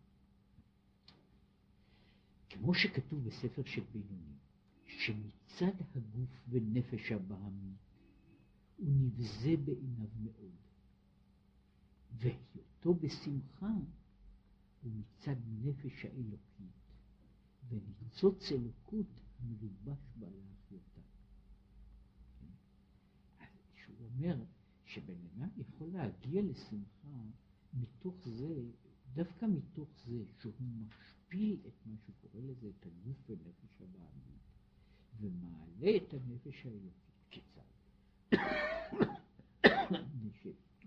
[2.50, 4.36] כמו שכתוב בספר של בינוני,
[4.86, 7.74] שמצד הגוף ונפש הבעמי
[8.76, 10.56] הוא נבזה בעיניו מאוד,
[12.18, 13.72] והיותו בשמחה
[14.82, 16.92] הוא מצד נפש האלוקית,
[17.68, 21.00] וניצוץ אלוקות מלובש להחיותה.
[23.38, 24.44] אז שהוא אומר
[24.84, 27.24] שבן אדם יכול להגיע לשמחה
[27.74, 28.70] מתוך זה,
[29.14, 34.42] דווקא מתוך זה שהוא משפיל את מה שקורא לזה, את הגוף ונפש הבעמית,
[35.20, 37.08] ומעלה את הנפש האלוקית.
[37.30, 37.62] כיצד?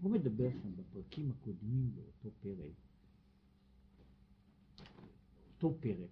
[0.01, 2.75] הוא מדבר שם בפרקים הקודמים באותו פרק,
[5.55, 6.09] אותו פרק,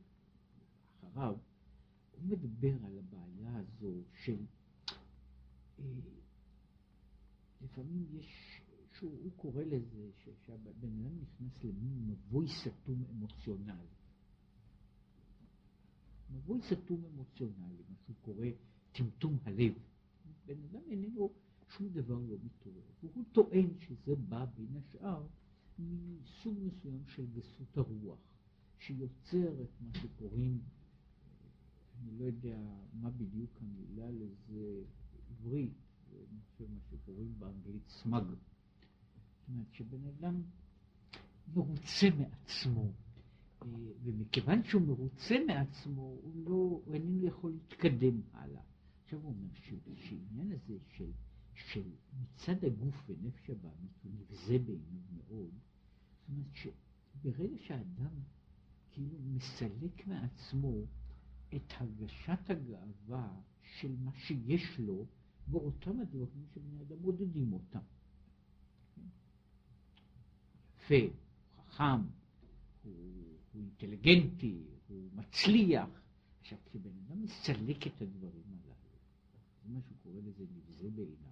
[0.99, 1.37] אחריו,
[2.11, 4.45] הוא מדבר על הבעיה הזו של
[5.79, 5.83] אה,
[7.61, 8.61] לפעמים יש,
[8.93, 13.87] שהוא הוא קורא לזה שהבן אדם נכנס למין מבוי סתום אמוציונלי.
[16.31, 18.45] מבוי סתום אמוציונלי, מה שהוא קורא
[18.91, 19.73] טמטום הלב.
[20.45, 21.33] בן אדם איננו,
[21.69, 22.81] שום דבר לא מתעורר.
[23.03, 25.27] והוא טוען שזה בא בין השאר
[25.79, 28.19] מסוג מסוים של גסות הרוח,
[28.79, 30.61] שיוצר את מה שקוראים,
[32.01, 32.57] אני לא יודע
[32.93, 34.83] מה בדיוק המילה לזה
[35.29, 35.73] עברית,
[36.11, 38.23] אני חושב מה שקוראים באנגלית סמג.
[38.23, 40.41] זאת אומרת שבן אדם
[41.53, 42.91] מרוצה מעצמו,
[43.61, 43.67] אה,
[44.03, 48.61] ומכיוון שהוא מרוצה מעצמו, הוא לא, הוא איננו יכול להתקדם הלאה.
[49.03, 49.49] עכשיו הוא אומר
[49.95, 51.11] שהעניין הזה של,
[51.55, 55.51] של מצד הגוף ונפש הבאמית הוא נבזה בעיניו מאוד,
[56.19, 58.13] זאת אומרת שברגע שהאדם
[58.91, 60.73] כאילו מסלק מעצמו
[61.55, 65.05] את הרגשת הגאווה של מה שיש לו,
[65.47, 67.79] באותם הדברים שבני אדם מודדים אותם.
[70.77, 70.95] יפה,
[71.55, 72.01] הוא חכם,
[72.83, 72.93] הוא,
[73.53, 75.89] הוא אינטליגנטי, הוא מצליח.
[76.41, 78.75] עכשיו, כשבן אדם מסלק את הדברים הללו,
[79.63, 81.28] זה מה שהוא קורא לזה נבזה בעיניו,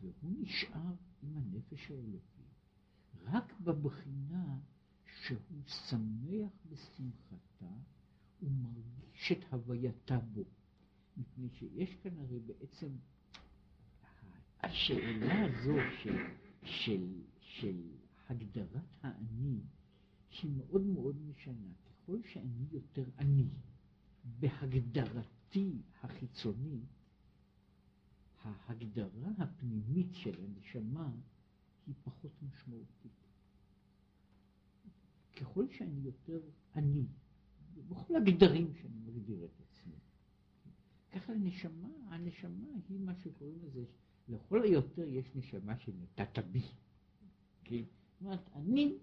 [0.00, 2.42] והוא נשאר עם הנפש האלוקי,
[3.24, 4.58] רק בבחינה
[5.22, 7.74] שהוא שמח בשמחתה
[8.42, 10.44] ומרגיש את הווייתה בו.
[11.16, 12.88] מפני שיש כאן הרי בעצם
[14.62, 16.16] השאלה הזו של,
[16.62, 17.82] של, של
[18.28, 19.60] הגדרת האני
[20.42, 21.68] היא מאוד מאוד משנה.
[21.84, 23.48] ככל שאני יותר אני
[24.24, 26.97] בהגדרתי החיצונית,
[28.48, 31.10] ההגדרה הפנימית של הנשמה
[31.86, 33.12] היא פחות משמעותית.
[35.36, 36.40] ככל שאני יותר
[36.74, 37.06] אני,
[37.88, 39.96] בכל הגדרים שאני מגדיר את עצמי,
[41.12, 43.84] ככה הנשמה, הנשמה היא מה שקוראים לזה,
[44.28, 46.62] לכל היותר יש נשמה שנתת בי.
[47.64, 47.82] כן?
[47.84, 48.98] זאת אומרת, אני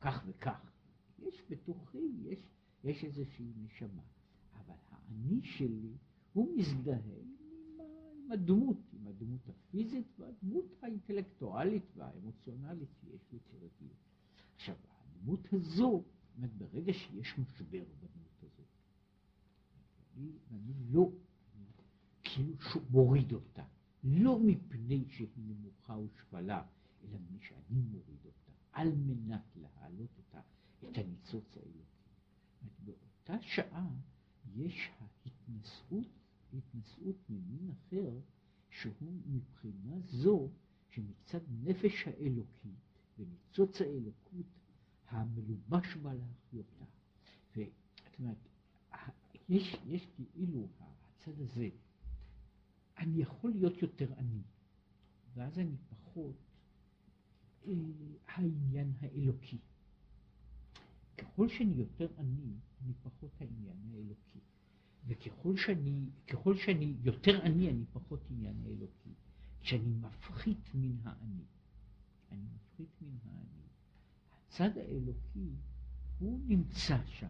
[0.00, 0.72] כך וכך.
[1.18, 2.38] יש בתוכי, יש,
[2.84, 4.02] יש איזושהי נשמה.
[4.54, 5.92] אבל האני שלי,
[6.32, 7.18] הוא מזדהה
[8.30, 13.96] עם, הדמות, עם הדמות הפיזית והדמות האינטלקטואלית והאמוציונלית שיש ליצירתיות.
[14.56, 16.04] עכשיו, הדמות הזו,
[16.40, 18.62] זאת ברגע שיש משבר בדמות הזו,
[20.16, 21.10] ואני, ואני לא
[22.24, 22.54] כאילו
[22.90, 23.64] מוריד אותה,
[24.04, 26.62] לא מפני שהיא נמוכה ושפלה,
[27.02, 30.40] אלא מפני שאני מוריד אותה, על מנת להעלות אותה,
[30.78, 31.90] את הניצוץ האלוקי.
[32.84, 33.88] באותה שעה
[34.54, 36.19] יש ההתנשאות,
[36.58, 38.18] התנשאות ממין אחר,
[38.70, 40.48] שהוא מבחינה זו
[40.90, 42.78] שמצד נפש האלוקית
[43.18, 44.46] וניצוץ האלוקות
[45.08, 46.84] המלובש בה להחיותה.
[47.54, 48.36] זאת אומרת,
[49.48, 51.68] יש, יש כאילו הצד הזה,
[52.98, 54.42] אני יכול להיות יותר עני,
[55.34, 56.36] ואז אני פחות
[57.66, 57.72] אה,
[58.26, 59.58] העניין האלוקי.
[61.18, 64.38] ככל שאני יותר עני, אני פחות העניין האלוקי.
[65.06, 69.14] וככל שאני, ככל שאני יותר עני, אני פחות עניין האלוקי.
[69.60, 71.44] כשאני מפחית מן האני,
[72.32, 73.66] אני מפחית מן האני,
[74.46, 75.50] הצד האלוקי
[76.18, 77.26] הוא נמצא שם.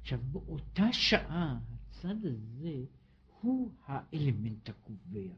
[0.00, 2.84] עכשיו, באותה שעה, הצד הזה
[3.40, 5.34] הוא האלמנט הקובע.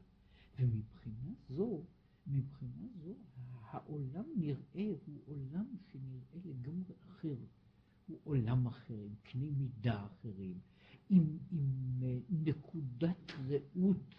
[0.58, 1.82] ומבחינה זו,
[2.26, 3.14] מבחינה זו,
[3.62, 7.36] העולם נראה, הוא עולם שנראה לגמרי אחר.
[8.06, 10.58] הוא עולם אחר, עם קני מידה אחרים,
[11.10, 14.14] עם, עם אה, נקודת ראות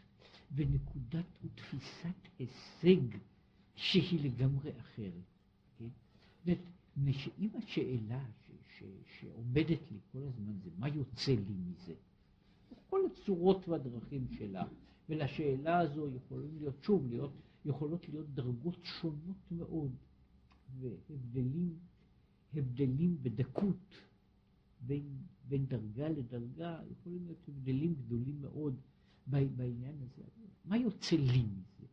[0.56, 3.17] ונקודת ותפיסת הישג
[3.75, 5.23] שהיא לגמרי אחרת.
[5.77, 6.54] כן?
[7.12, 8.84] שאם השאלה ש, ש,
[9.19, 11.93] שעומדת לי כל הזמן זה מה יוצא לי מזה,
[12.89, 14.63] כל הצורות והדרכים שלה,
[15.10, 17.32] ולשאלה הזו יכולים להיות, שוב, להיות,
[17.65, 19.91] יכולות להיות דרגות שונות מאוד,
[20.80, 21.75] והבדלים
[22.54, 23.95] הבדלים בדקות
[24.82, 25.17] בין,
[25.51, 28.75] בין דרגה לדרגה, יכולים להיות הבדלים גדולים מאוד
[29.27, 30.23] בעניין הזה.
[30.65, 31.87] מה יוצא לי מזה?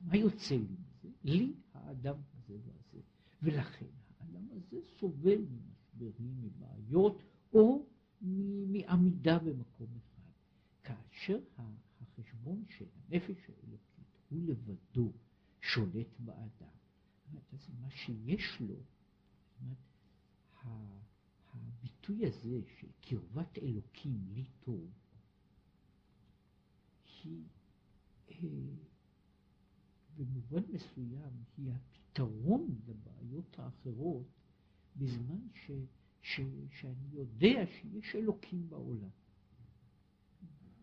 [0.00, 1.08] מה יוצא לי מזה?
[1.24, 3.00] לי האדם הזה והזה.
[3.42, 3.86] ולכן
[4.18, 7.86] האדם הזה סובל ממשברים, מבעיות, או
[8.66, 10.22] מעמידה במקום אחד.
[10.82, 11.38] כאשר
[12.00, 15.12] החשבון של הנפש האלוקית הוא לבדו
[15.60, 16.76] שולט באדם,
[17.52, 18.74] אז מה שיש לו,
[22.06, 24.90] הביטוי הזה של קרבת אלוקים לי טוב,
[27.22, 27.44] היא
[28.30, 28.36] אה,
[30.16, 34.26] במובן מסוים היא הפתרון לבעיות האחרות
[34.96, 35.70] בזמן ש,
[36.22, 36.40] ש,
[36.70, 39.10] שאני יודע שיש אלוקים בעולם.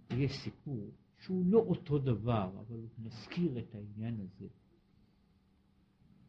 [0.10, 4.48] יש סיפור שהוא לא אותו דבר, אבל הוא מזכיר את העניין הזה.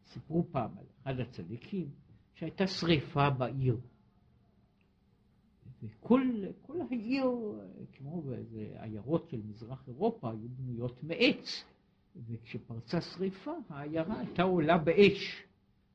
[0.05, 1.89] סיפרו פעם על אחד הצדיקים
[2.33, 3.79] שהייתה שריפה בעיר.
[5.85, 6.21] וכל
[6.61, 7.31] כל העיר,
[7.93, 11.63] כמו באיזה עיירות של מזרח אירופה, היו בנויות מעץ,
[12.27, 15.43] וכשפרצה שריפה, העיירה הייתה עולה באש,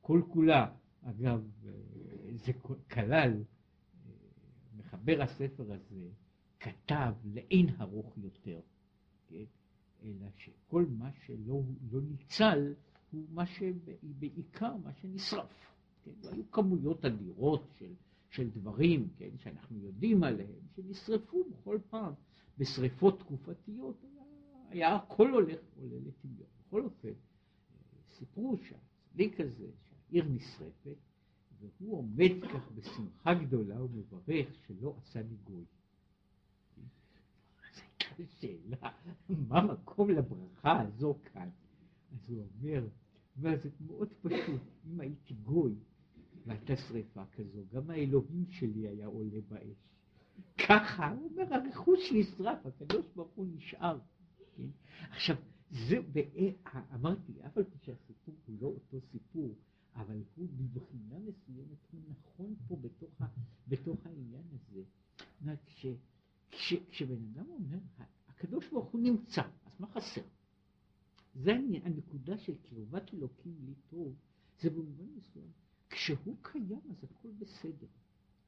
[0.01, 0.71] כל כולה.
[1.03, 1.47] אגב,
[2.33, 2.53] זה
[2.91, 3.43] כלל,
[4.77, 6.09] מחבר הספר הזה
[6.59, 8.59] כתב לאין ארוך יותר,
[9.27, 9.43] כן?
[10.03, 12.73] אלא שכל מה שלא לא ניצל
[13.11, 15.75] הוא מה שבעיקר מה שנשרף.
[16.03, 16.11] כן?
[16.31, 17.93] היו כמויות אדירות של,
[18.31, 19.29] של דברים, כן?
[19.37, 22.13] שאנחנו יודעים עליהם, שנשרפו בכל פעם
[22.57, 24.23] בשריפות תקופתיות, היה,
[24.69, 26.47] היה הכל הולך, עולה לטמיון.
[26.67, 27.09] בכל אופן,
[28.17, 30.97] סיפרו שהצדיק הזה, שהעיר נשרפת,
[31.59, 35.65] והוא עומד כך בשמחה גדולה ומברך שלא עשה לי גוי.
[36.77, 37.81] אז
[38.17, 38.91] הייתה שאלה,
[39.29, 41.49] מה מקום לברכה הזו כאן?
[42.13, 42.87] אז הוא אומר,
[43.37, 45.75] וזה מאוד פשוט, אם הייתי גוי
[46.45, 49.77] והייתה שריפה כזו, גם האלוהים שלי היה עולה באש.
[50.67, 53.99] ככה, הוא אומר, הרכוש נשרף, הקדוש ברוך הוא נשאר.
[54.55, 54.69] כן?
[55.09, 55.35] עכשיו,
[55.71, 55.97] זה,
[56.95, 59.55] אמרתי, אף על פי שהסיפור הוא לא אותו סיפור,
[59.95, 63.25] אבל הוא מבחינה מסוימת, הוא נכון פה בתוך, ה,
[63.67, 64.83] בתוך העניין הזה.
[65.65, 65.85] כש,
[66.51, 67.77] כש, כשבן אדם אומר,
[68.27, 70.21] הקדוש ברוך הוא נמצא, אז מה חסר?
[71.35, 71.51] זה
[71.83, 74.15] הנקודה של קרבת אלוקים לי טוב,
[74.61, 75.51] זה במובן מסוים.
[75.91, 77.87] כשהוא קיים אז הכל בסדר.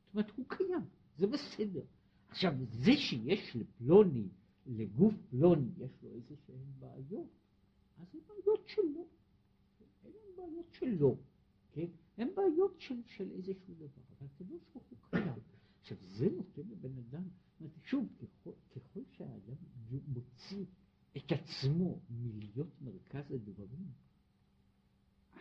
[0.05, 0.85] זאת אומרת, הוא קיים,
[1.17, 1.83] זה בסדר.
[2.27, 4.27] עכשיו, זה שיש לפלוני,
[4.65, 7.29] לגוף פלוני, יש לו איזה שהן בעיות,
[7.97, 9.07] אז זה בעיות שלו.
[10.03, 11.17] להם בעיות שלו,
[11.71, 11.87] כן?
[12.17, 15.39] הן בעיות של, של איזשהו דבר, אבל הקדוש ברוך הוא קיים.
[15.81, 17.23] עכשיו, זה נותן לבן אדם,
[17.83, 19.55] שוב, ככל, ככל שהאדם
[20.07, 20.65] מוציא
[21.17, 23.87] את עצמו מלהיות מרכז הדברים,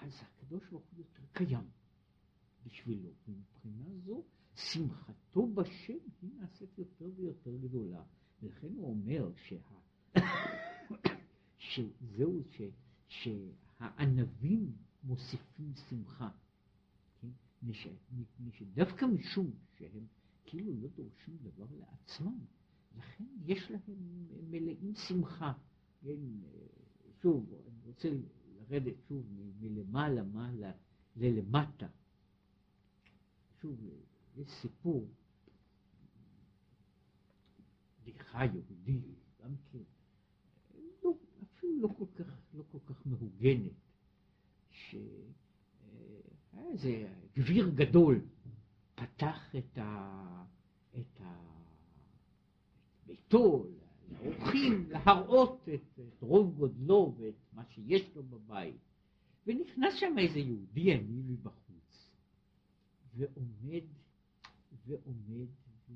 [0.03, 1.82] אז הקדוש ברוך הוא יותר קיים
[2.67, 3.11] בשבילו.
[3.29, 8.03] ומבחינה זו, שמחתו בשם היא נעשית יותר ויותר גדולה.
[8.43, 9.57] ולכן הוא אומר שה...
[11.59, 12.63] שזהו, ש...
[13.09, 14.73] שהענבים
[15.03, 16.29] מוסיפים שמחה.
[17.21, 17.29] כן?
[18.53, 20.07] שדווקא משום שהם
[20.45, 22.39] כאילו לא דורשים דבר לעצמם,
[22.97, 25.53] לכן יש להם מלאים שמחה.
[26.01, 26.21] כן,
[27.23, 28.09] שוב, אני רוצה
[28.47, 29.27] לרדת שוב
[29.61, 30.73] מלמעלה מעלה
[31.17, 31.87] ללמטה.
[33.63, 33.81] שוב,
[34.37, 35.09] יש סיפור,
[38.03, 39.05] בדיחה יהודית,
[39.43, 39.79] גם כן,
[41.05, 43.73] לא, אפילו לא כל כך, לא כל כך מהוגנת,
[44.71, 45.23] שהיה
[46.55, 48.21] איזה גביר גדול
[48.95, 50.45] פתח את, ה,
[50.99, 51.55] את, ה,
[53.07, 53.67] את ביתו
[54.11, 58.77] לאורחים להראות את, את רוב גודלו ואת מה שיש לו בבית.
[59.47, 61.62] ונכנס שם איזה יהודי עני מבחוץ,
[63.15, 63.85] ועומד,
[64.87, 65.49] ועומד,
[65.89, 65.93] ו...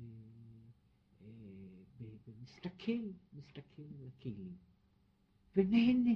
[1.21, 4.55] אה, ומסתכל, מסתכל על הכלים,
[5.55, 6.15] ונהנה.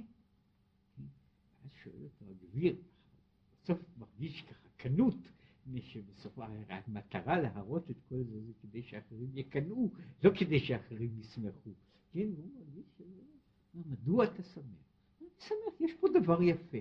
[1.64, 2.76] אז שואל אותו הגביר,
[3.52, 5.16] בסוף מרגיש ככה קנות,
[5.62, 9.92] מפני שבסופו המטרה להראות את כל זה זה כדי שאחרים יקנאו,
[10.24, 11.74] לא כדי שאחרים ישמחו.
[12.12, 13.02] כן, הוא מרגיש.
[13.74, 14.66] מדוע אתה שמח?
[15.22, 16.78] אני שמח, יש פה דבר יפה.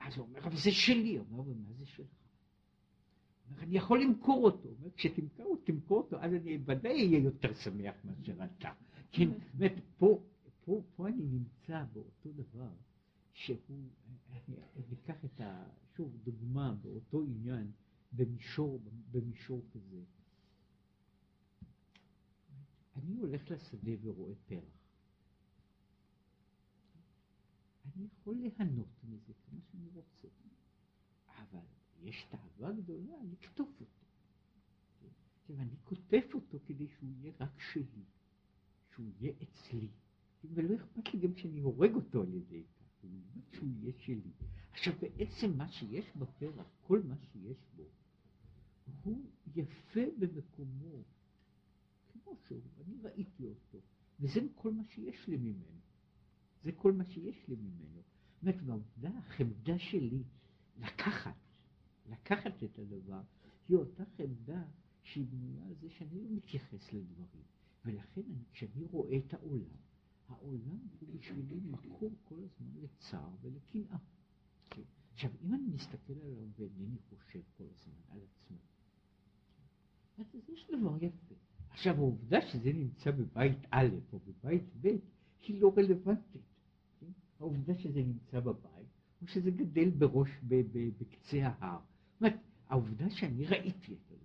[0.00, 1.16] אז הוא אומר, אבל זה שלי.
[1.16, 2.23] הוא אומר, ומה זה שלך?
[3.58, 4.68] אני יכול למכור אותו.
[4.96, 8.72] כשתמכור תמכור אותו, אז אני ודאי אהיה יותר שמח מאשר אתה.
[9.12, 10.22] כן, זאת אומרת, פה,
[10.64, 12.70] פה, פה אני נמצא באותו דבר,
[13.32, 13.56] שהוא,
[14.90, 15.64] ניקח את ה...
[15.96, 17.70] שוב, דוגמה באותו עניין,
[18.12, 18.80] במישור,
[19.10, 20.02] במישור כזה.
[22.96, 24.84] אני הולך לשדה ורואה פרח.
[27.96, 30.28] אני יכול ליהנות מזה כמה שאני רוצה,
[31.28, 31.66] אבל
[32.04, 34.04] יש תאווה גדולה לקטוף אותו.
[35.48, 38.04] ואני כותב אותו כדי שהוא יהיה רק שלי,
[38.94, 39.88] שהוא יהיה אצלי,
[40.44, 43.06] ולא אכפת לי גם שאני הורג אותו על ידי כך,
[43.52, 44.30] שהוא יהיה שלי.
[44.72, 47.82] עכשיו בעצם מה שיש בפרח, כל מה שיש בו,
[49.02, 49.24] הוא
[49.56, 51.02] יפה במקומו,
[52.12, 53.78] כמו שהוא, אני ראיתי אותו,
[54.20, 55.80] וזה כל מה שיש לי ממנו.
[56.62, 58.02] זה כל מה שיש לי ממנו.
[58.34, 60.22] זאת אומרת, והעובדה, החמדה שלי,
[60.76, 61.34] לקחת,
[62.06, 63.20] לקחת את הדבר,
[63.68, 64.64] היא אותה חמדה
[65.02, 67.44] שהיא בנויה על זה שאני לא מתייחס לדברים.
[67.84, 69.76] ולכן אני, כשאני רואה את העולם,
[70.28, 73.98] העולם הוא בשבילי מקור כל הזמן לצער ולקנאה.
[75.12, 78.56] עכשיו, אם אני מסתכל עליו ואינני חושב כל הזמן על עצמו,
[80.18, 81.34] אז יש דבר יפה.
[81.70, 84.88] עכשיו, העובדה שזה נמצא בבית א' או בבית ב',
[85.40, 86.42] היא לא רלוונטית.
[87.00, 87.06] כן?
[87.40, 88.88] העובדה שזה נמצא בבית,
[89.22, 90.28] או שזה גדל בראש,
[90.98, 91.80] בקצה ההר.
[92.20, 92.36] אומרת,
[92.68, 94.24] העובדה שאני ראיתי את הדבר,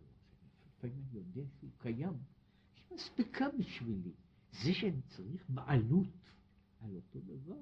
[0.67, 2.13] לפעמים אני יודע שהוא קיים,
[2.75, 4.11] היא מספיקה בשבילי.
[4.51, 6.31] זה שאני צריך בעלות
[6.79, 7.59] על אותו דבר,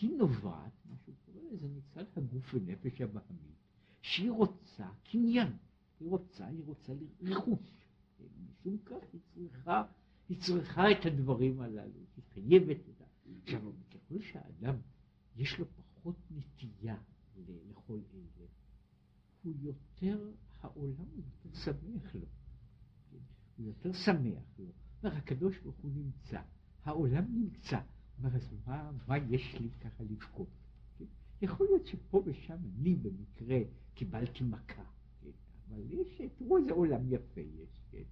[0.00, 3.56] היא נובעת, מה שהוא קורא לזה, מצד הגוף ונפש הבעמית,
[4.02, 5.52] שהיא רוצה קניין,
[6.00, 7.70] היא רוצה, היא רוצה רכוש.
[8.50, 9.84] משום כך היא צריכה,
[10.28, 13.04] היא צריכה את הדברים הללו, היא חייבת את ה...
[13.42, 14.76] עכשיו, ככל שהאדם
[15.36, 16.96] יש לו פחות נטייה
[17.70, 18.39] לכל אלה,
[19.42, 20.30] הוא יותר,
[20.60, 22.26] העולם הוא יותר שמח לו.
[23.56, 24.66] הוא יותר שמח לו.
[25.02, 26.40] אומר, הקדוש ברוך הוא נמצא,
[26.84, 27.80] העולם נמצא.
[28.18, 30.48] אומר, אז מה, מה יש לי ככה לבכות?
[30.98, 31.04] כן?
[31.42, 33.58] יכול להיות שפה ושם אני במקרה
[33.94, 34.84] קיבלתי מכה,
[35.20, 35.30] כן?
[35.68, 38.02] אבל יש, תראו איזה עולם יפה יש, כן?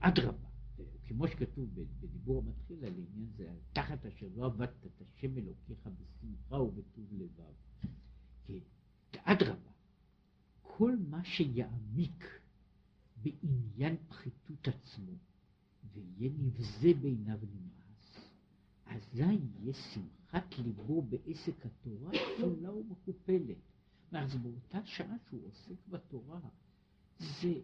[0.00, 0.43] אדרבה,
[1.16, 1.68] כמו שכתוב
[2.00, 7.88] בדיבור המתחיל על עניין זה, תחת אשר לא עבדת את השם אלוקיך בשמחה ובטוב לבב.
[8.44, 8.58] כן,
[9.22, 9.70] אדרבה,
[10.62, 12.24] כל מה שיעמיק
[13.22, 15.12] בעניין פחיתות עצמו
[15.92, 18.30] ויהיה נבזה בעיניו נמאס,
[18.86, 23.56] אזי יהיה שמחת ליבו בעסק התורה כפולה ומכופלת.
[24.12, 26.40] אז באותה שעה שהוא עוסק בתורה,
[27.18, 27.60] זה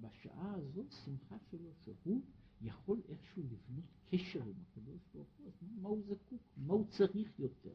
[0.00, 2.22] בשעה הזו שמחה שלו שהוא
[2.62, 7.38] יכול איכשהו לבנות קשר עם הקדוש ברוך הוא, אז מה הוא זקוק, מה הוא צריך
[7.38, 7.74] יותר.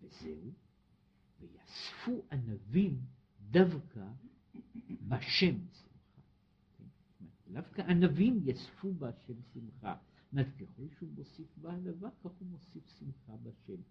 [0.00, 0.52] וזהו,
[1.40, 3.00] ויאספו ענבים
[3.50, 4.12] דווקא
[5.08, 6.22] בשם שמחה.
[7.52, 9.96] דווקא ענבים יאספו בשם שמחה.
[10.32, 13.82] זאת ככל שהוא מוסיף בענווה, כך הוא מוסיף שמחה בשם.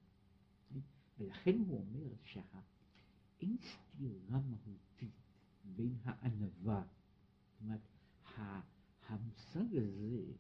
[1.20, 5.29] ולכן הוא אומר שאין סתירה מהותית
[5.76, 7.82] בין הענווה, זאת אומרת,
[9.08, 10.34] המושג הזה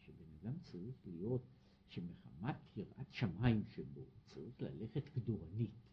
[0.00, 1.42] שבן אדם צריך להיות,
[1.88, 5.90] שמחמת יראת שמיים שבו צריך ללכת כדורנית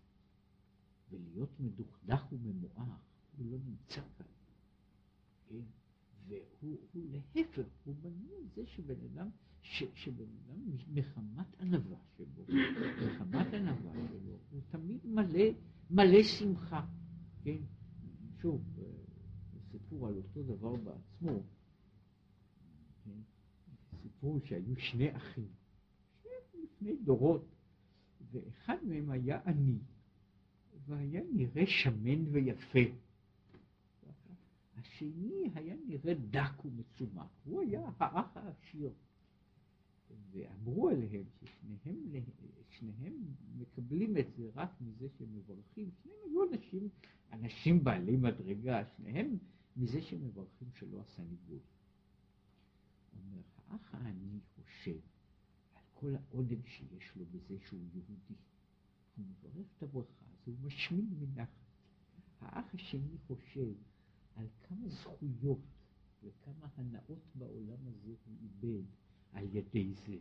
[1.09, 2.95] ולהיות מדוכדך וממואר,
[3.37, 4.25] הוא לא נמצא כאן,
[5.47, 5.61] כן?
[6.27, 9.29] והוא להפך, הוא בנוי זה שבן אדם,
[9.61, 12.45] ש, שבן אדם מחמת ענווה שבו,
[13.05, 15.43] מחמת ענווה שלו, הוא תמיד מלא,
[15.89, 16.85] מלא שמחה,
[17.43, 17.61] כן?
[18.43, 18.83] שוב, אה,
[19.71, 21.43] סיפור על אותו דבר בעצמו,
[23.05, 23.19] כן?
[24.01, 25.47] סיפור שהיו שני אחים,
[26.63, 27.45] לפני דורות,
[28.31, 29.77] ואחד מהם היה עני,
[30.85, 32.79] והיה נראה שמן ויפה.
[34.75, 38.93] השני היה נראה דק ומצומק, הוא היה האח העשיר.
[40.31, 41.97] ואמרו עליהם ששניהם
[42.69, 46.89] שניהם מקבלים את זה רק מזה שהם מברכים, שניהם היו אנשים,
[47.31, 49.37] אנשים בעלי מדרגה, שניהם
[49.77, 51.61] מזה שהם מברכים שלא עשה ניגוד.
[53.13, 54.97] אומר, האח העני חושב
[55.73, 58.35] על כל העונג שיש לו בזה שהוא יהודי.
[59.15, 61.63] הוא מברך את הברכה הזו, הוא משמין מנחת.
[62.39, 63.73] האח השני חושב
[64.35, 65.59] על כמה זכויות
[66.23, 68.85] וכמה הנאות בעולם הזה הוא איבד
[69.33, 70.15] על ידי זה.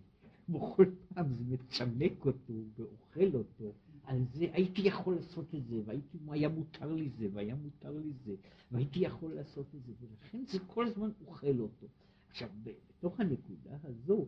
[0.48, 3.72] וכל פעם זה מצמק אותו ואוכל אותו,
[4.04, 8.12] על זה הייתי יכול לעשות את זה, והייתי, היה מותר לי זה, והיה מותר לי
[8.24, 8.34] זה,
[8.72, 11.86] והייתי יכול לעשות את זה, ולכן זה כל הזמן אוכל אותו.
[12.28, 14.26] עכשיו, בתוך הנקודה הזו,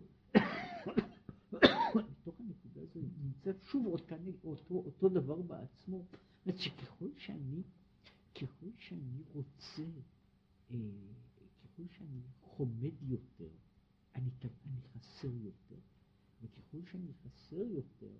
[1.52, 7.62] בתוך הנקודה הזו נמצא שוב אותה, אותו, אותו דבר בעצמו, זאת אומרת שככל שאני,
[8.34, 9.82] ככל שאני רוצה,
[10.70, 10.76] אה,
[11.64, 13.50] ככל שאני חומד יותר,
[14.14, 14.30] אני,
[14.66, 15.80] אני חסר יותר,
[16.42, 18.16] וככל שאני חסר יותר,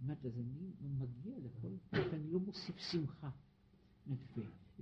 [0.00, 1.68] אומרת, אז אני מגיע לכל,
[2.12, 3.30] אני לא מוסיף שמחה.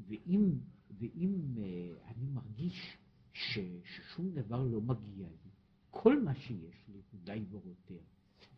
[0.08, 0.58] ואם,
[0.98, 2.98] ואם uh, אני מרגיש
[3.32, 5.50] ש, ששום דבר לא מגיע לי,
[5.90, 8.00] כל מה שיש לי הוא די ורוטר,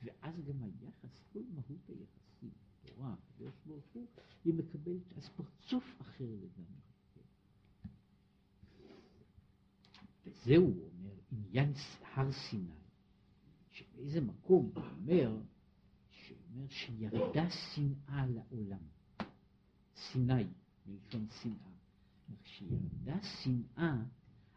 [0.03, 2.51] ואז גם היחס, כל מהות היחסים,
[2.85, 4.07] תורה, הקדוש ברוך הוא,
[4.45, 6.83] היא מקבלת אז פרצוף אחר לגמרי.
[10.27, 10.92] וזהו,
[12.15, 12.81] הר סיני,
[13.71, 15.41] שבאיזה מקום הוא אומר,
[16.11, 18.87] שאומר שירדה שנאה לעולם.
[19.97, 20.45] סיני,
[20.87, 21.73] מלשון שנאה.
[22.45, 23.97] שירדה שנאה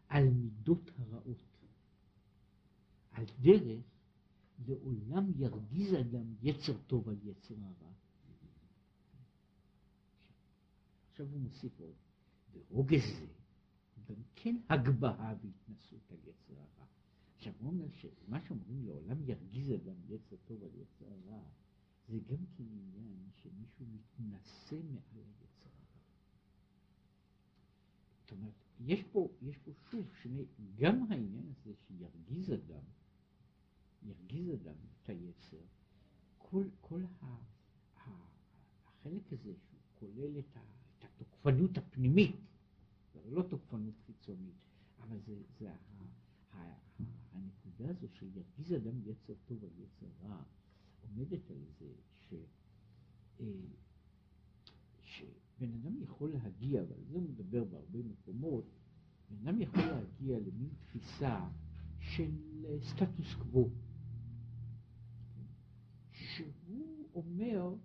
[0.10, 1.58] על מידות הרעות.
[3.12, 3.84] על דרך
[4.68, 7.92] לעולם ירגיז אדם יצר טוב על יצר הרע.
[11.12, 11.96] עכשיו הוא מוסיף עוד,
[12.54, 13.26] ורוגז זה
[14.10, 16.86] גם כן הגבהה והתנסות על יצר הרע.
[17.36, 21.44] עכשיו הוא אומר שמה שאומרים לעולם ירגיז אדם יצר טוב על יצר הרע,
[22.08, 26.02] זה גם כן עניין שמישהו מתנשא מעל היצר הרע.
[28.22, 30.46] זאת אומרת, יש פה, יש פה שוב שני,
[30.76, 32.84] גם העניין הזה שירגיז אדם,
[34.04, 35.66] ירגיז אדם את היצר,
[36.38, 37.26] כל, כל ה,
[37.96, 38.10] ה,
[38.86, 40.62] החלק הזה שהוא כולל את, ה,
[41.00, 42.36] את התוקפנות הפנימית,
[43.30, 44.56] לא תוקפנות חיצונית,
[45.00, 45.76] אבל זה, זה ה,
[46.54, 46.76] ה, ה,
[47.32, 50.44] הנקודה הזו של ירגיז אדם יצר טוב על יצר רע,
[51.02, 52.34] עומדת על זה ש,
[53.40, 53.46] אה,
[55.04, 58.66] שבן אדם יכול להגיע, ועל זה הוא מדבר בהרבה מקומות,
[59.30, 61.50] בן אדם יכול להגיע למין תפיסה
[62.00, 62.32] של
[62.82, 63.70] סטטוס קוו,
[66.12, 67.76] שהוא אומר,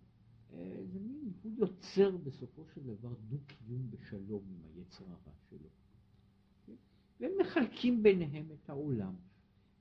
[0.52, 1.19] אה, זה מין,
[1.56, 5.68] הוא יוצר בסופו של דבר דו-קיום בשלום עם היצר הרע שלו.
[7.20, 9.14] והם מחלקים ביניהם את העולם.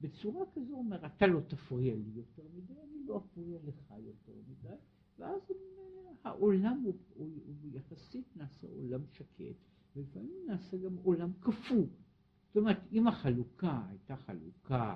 [0.01, 4.33] בצורה כזו הוא אומר, אתה לא תפריע לי יותר מדי, אני לא אפריע לך יותר
[4.49, 4.75] מדי,
[5.17, 5.41] ואז
[6.23, 9.55] העולם הוא, הוא, הוא יחסית נעשה עולם שקט,
[9.95, 11.85] ולפעמים נעשה גם עולם קפוא.
[12.47, 14.95] זאת אומרת, אם החלוקה הייתה חלוקה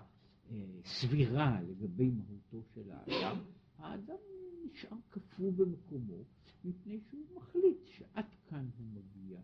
[0.52, 3.38] אה, סבירה לגבי מהותו של האדם,
[3.78, 4.18] האדם
[4.66, 6.24] נשאר קפוא במקומו,
[6.66, 9.42] מפני שהוא מחליט שעד כאן הוא מגיע,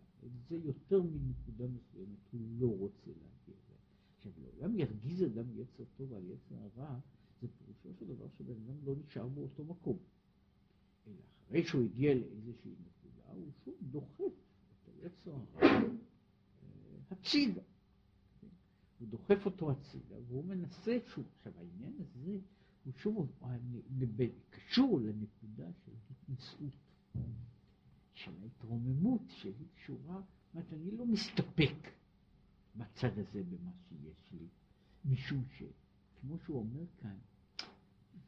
[0.48, 3.74] זה יותר מנקודה מסוימת, הוא לא רוצה להגיע לזה.
[4.16, 6.98] עכשיו, לעולם ירגיז אדם יצר טוב על יצר הרע,
[7.40, 9.98] זה פירושו של דבר שבן אדם לא נשאר באותו מקום.
[11.06, 15.86] אלא אחרי שהוא הגיע לאיזושהי נקודה, הוא שוב דוחף את היצר הרע אה,
[17.10, 17.62] הצידה.
[18.98, 21.24] הוא דוחף אותו הצידה, והוא מנסה שוב.
[21.36, 22.38] עכשיו, העניין הזה
[22.84, 23.32] הוא שוב
[24.50, 26.76] קשור לנקודה של התנשאות,
[28.14, 31.90] של ההתרוממות שהיא קשורה, זאת אומרת, אני לא מסתפק
[32.76, 34.46] בצד הזה במה שיש לי,
[35.04, 37.16] משום שכמו שהוא אומר כאן,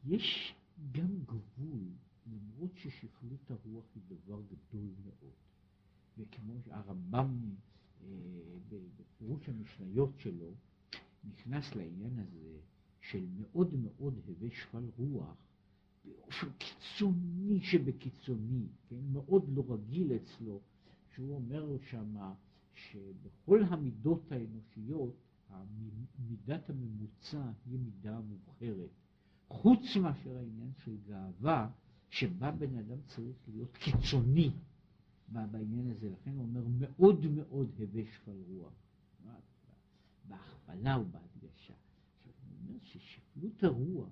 [0.05, 0.55] יש
[0.91, 1.81] גם גבול,
[2.27, 5.33] למרות ששפלות הרוח היא דבר גדול מאוד,
[6.17, 7.55] וכמו שהרמב"ם
[8.01, 8.07] אה,
[8.97, 10.53] בפירוש המשניות שלו
[11.23, 12.59] נכנס לעניין הזה
[13.09, 15.35] של מאוד מאוד הווה שפל רוח
[16.05, 19.01] באופן קיצוני שבקיצוני, כן?
[19.11, 20.61] מאוד לא רגיל אצלו,
[21.15, 22.33] שהוא אומר שמה
[22.73, 25.15] שבכל המידות האנושיות
[26.19, 28.89] מידת הממוצע היא מידה מובחרת.
[29.47, 31.69] חוץ מאשר העניין של גאווה,
[32.09, 34.51] שבה בן אדם צריך להיות קיצוני
[35.27, 38.73] בעניין הזה, לכן הוא אומר מאוד מאוד הווה שפל רוח,
[40.27, 41.32] בהכפלה ובהדגשה.
[42.99, 44.09] ששפלות הרוח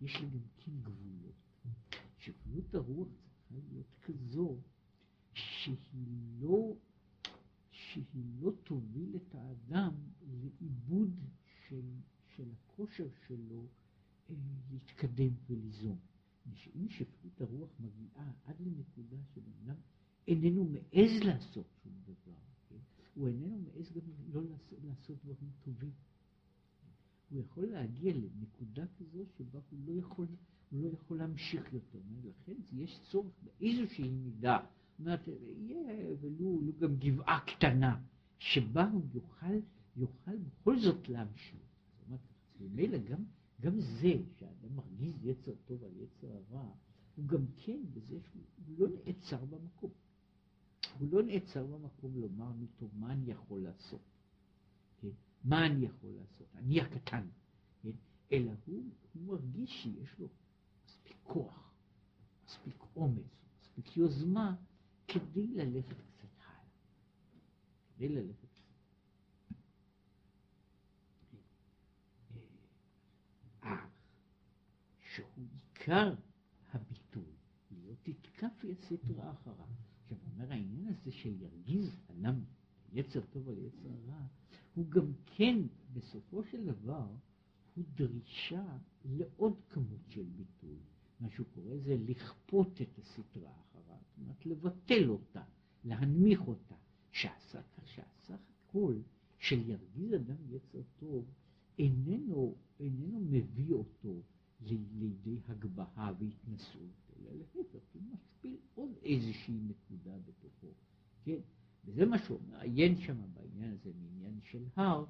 [0.00, 1.34] יש לה גם כן גבולות.
[2.18, 4.56] שפלות הרוח צריכה להיות כזו
[5.34, 6.06] שהיא
[6.40, 6.76] לא
[7.70, 9.94] שהיא לא תוביל את האדם
[10.42, 12.00] לאיבוד של,
[12.36, 13.66] של הכושר שלו
[14.70, 15.98] להתקדם וליזום.
[16.54, 19.76] שאם שפלות הרוח מגיעה עד לנקודה שבן אדם
[20.28, 22.38] איננו מעז לעשות שום דבר,
[22.68, 22.76] כן?
[23.14, 24.02] הוא איננו מעז גם
[24.32, 25.92] לא לעשות, לעשות דברים טובים.
[27.30, 30.26] הוא יכול להגיע לנקודה כזו שבה הוא לא יכול,
[30.70, 31.98] הוא לא יכול להמשיך יותר.
[32.24, 34.58] לכן יש צורך באיזושהי מידה
[34.98, 38.00] אומרת, יהיה ולו גם גבעה קטנה,
[38.38, 39.60] שבה הוא יוכל,
[39.96, 41.60] יוכל בכל זאת להמשיך.
[41.90, 42.20] זאת אומרת,
[42.60, 43.24] ממילא גם,
[43.60, 46.70] גם זה שהאדם מרגיז יצר טוב על יצר הרע,
[47.16, 49.90] הוא גם כן בזה שהוא לא נעצר במקום.
[50.98, 54.00] הוא לא נעצר במקום לומר, נו טוב, מה אני יכול לעשות?
[55.44, 56.46] מה אני יכול לעשות?
[56.56, 57.28] אני הקטן.
[57.82, 57.90] כן?
[58.32, 60.28] אלא הוא, הוא מרגיש שיש לו
[60.86, 61.72] מספיק כוח,
[62.46, 63.24] מספיק אומץ,
[63.60, 64.56] מספיק יוזמה,
[65.08, 66.64] כדי ללכת קצת הלאה.
[67.96, 68.62] כדי ללכת קצת
[73.62, 73.76] הלאה.
[73.76, 73.86] אה,
[75.00, 76.14] שהוא עיקר
[76.72, 77.32] הביטוי,
[77.70, 79.66] לא תתקף ויסית רעה אחריו.
[80.02, 82.44] עכשיו, אומר העניין הזה של ירגיז אדם
[82.92, 84.26] יצר טוב על יצר רע,
[84.78, 85.58] הוא גם כן,
[85.92, 87.06] בסופו של דבר,
[87.74, 90.78] הוא דרישה לעוד כמות של ביטוי.
[91.20, 95.42] מה שהוא קורא זה לכפות את הסתרה אחריו, זאת אומרת לבטל אותה,
[95.84, 96.74] להנמיך אותה,
[97.12, 98.94] שעשה שעשה הכל
[99.38, 101.24] של ירגיז אדם יצר טוב,
[101.78, 104.22] איננו, איננו מביא אותו
[104.60, 110.72] לידי הגבהה והתנשאות, אלא להפך, הוא משפיל עוד איזושהי נקודה בתוכו,
[111.24, 111.40] כן?
[111.84, 115.04] וזה מה שהוא מעיין שם בעניין הזה, מעניין של הר,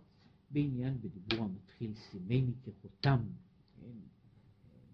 [0.51, 3.27] בעניין בדיבור המתחיל סימני כחותם,
[3.81, 3.97] כן?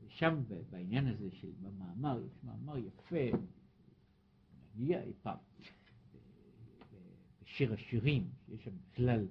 [0.00, 3.36] ושם בעניין הזה של במאמר, יש מאמר יפה,
[4.76, 5.38] נגיע אי פעם,
[7.42, 9.26] בשיר השירים, שיש שם בכלל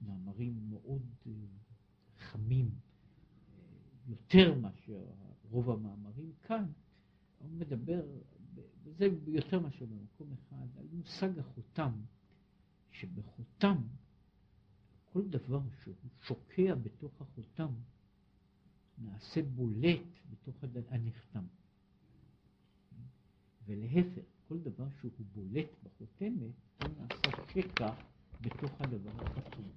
[0.00, 1.32] מאמרים מאוד אה,
[2.18, 3.58] חמים, אה,
[4.08, 5.04] יותר מאשר
[5.50, 6.64] רוב המאמרים כאן,
[7.38, 8.02] הוא מדבר,
[8.88, 11.92] וזה יותר מאשר במקום אחד, על מושג החותם,
[12.90, 13.76] שבחותם
[15.12, 17.72] כל דבר שהוא שוקע בתוך החותם,
[18.98, 20.56] נעשה בולט בתוך
[20.88, 21.44] הנחתם.
[23.66, 27.94] ולהפך, כל דבר שהוא בולט בחותמת, הוא נעשה שקע
[28.40, 29.70] בתוך הדבר החתום.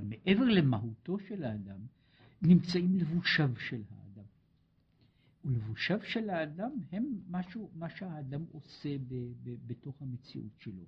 [0.00, 1.80] אבל מעבר למהותו של האדם,
[2.42, 4.24] נמצאים לבושיו של האדם.
[5.44, 10.84] ולבושיו של האדם הם משהו, מה שהאדם עושה ב, ב, בתוך המציאות שלו.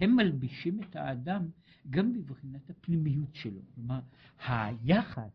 [0.00, 1.48] הם מלבישים את האדם
[1.90, 3.60] גם בבחינת הפנימיות שלו.
[3.74, 4.00] כלומר,
[4.46, 5.32] היחס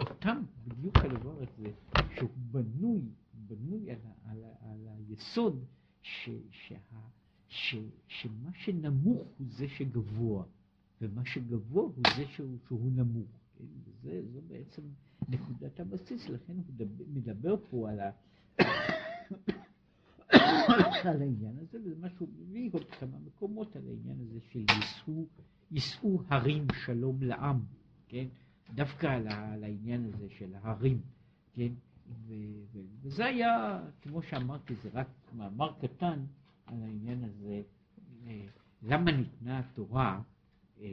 [0.00, 1.72] אותם בדיוק הדבר הזה,
[2.14, 3.02] שהוא בנוי,
[3.34, 5.64] בנוי על, על, על היסוד
[6.02, 6.78] ש, שה,
[7.50, 7.76] ש,
[8.06, 10.44] שמה שנמוך הוא זה שגבוה,
[11.00, 13.30] ומה שגבוה הוא זה שהוא, שהוא נמוך.
[13.58, 13.64] כן?
[13.84, 14.82] וזה, זו בעצם
[15.28, 18.10] נקודת הבסיס, לכן הוא מדבר, מדבר פה על, ה,
[21.08, 25.26] על העניין הזה, וזה מה שהוא מביא עוד כמה מקומות על העניין הזה של יישאו,
[25.70, 27.60] יישאו הרים שלום לעם,
[28.08, 28.26] כן?
[28.74, 31.00] דווקא על, על העניין הזה של ההרים,
[31.52, 31.72] כן?
[32.26, 32.34] ו,
[32.72, 36.24] ו, וזה היה, כמו שאמרתי, זה רק מאמר קטן
[36.72, 37.62] על העניין הזה,
[38.26, 38.46] אה,
[38.82, 40.22] למה ניתנה התורה
[40.80, 40.86] אה,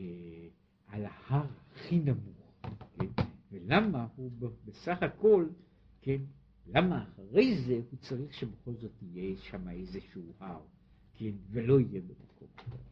[0.88, 2.61] על ההר הכי נמוך,
[2.99, 3.23] כן?
[3.51, 4.32] ולמה הוא
[4.65, 5.47] בסך הכל,
[6.01, 6.21] כן?
[6.67, 10.61] למה אחרי זה הוא צריך שבכל זאת יהיה שם איזשהו הר,
[11.15, 11.32] כן?
[11.51, 12.78] ולא יהיה במקום.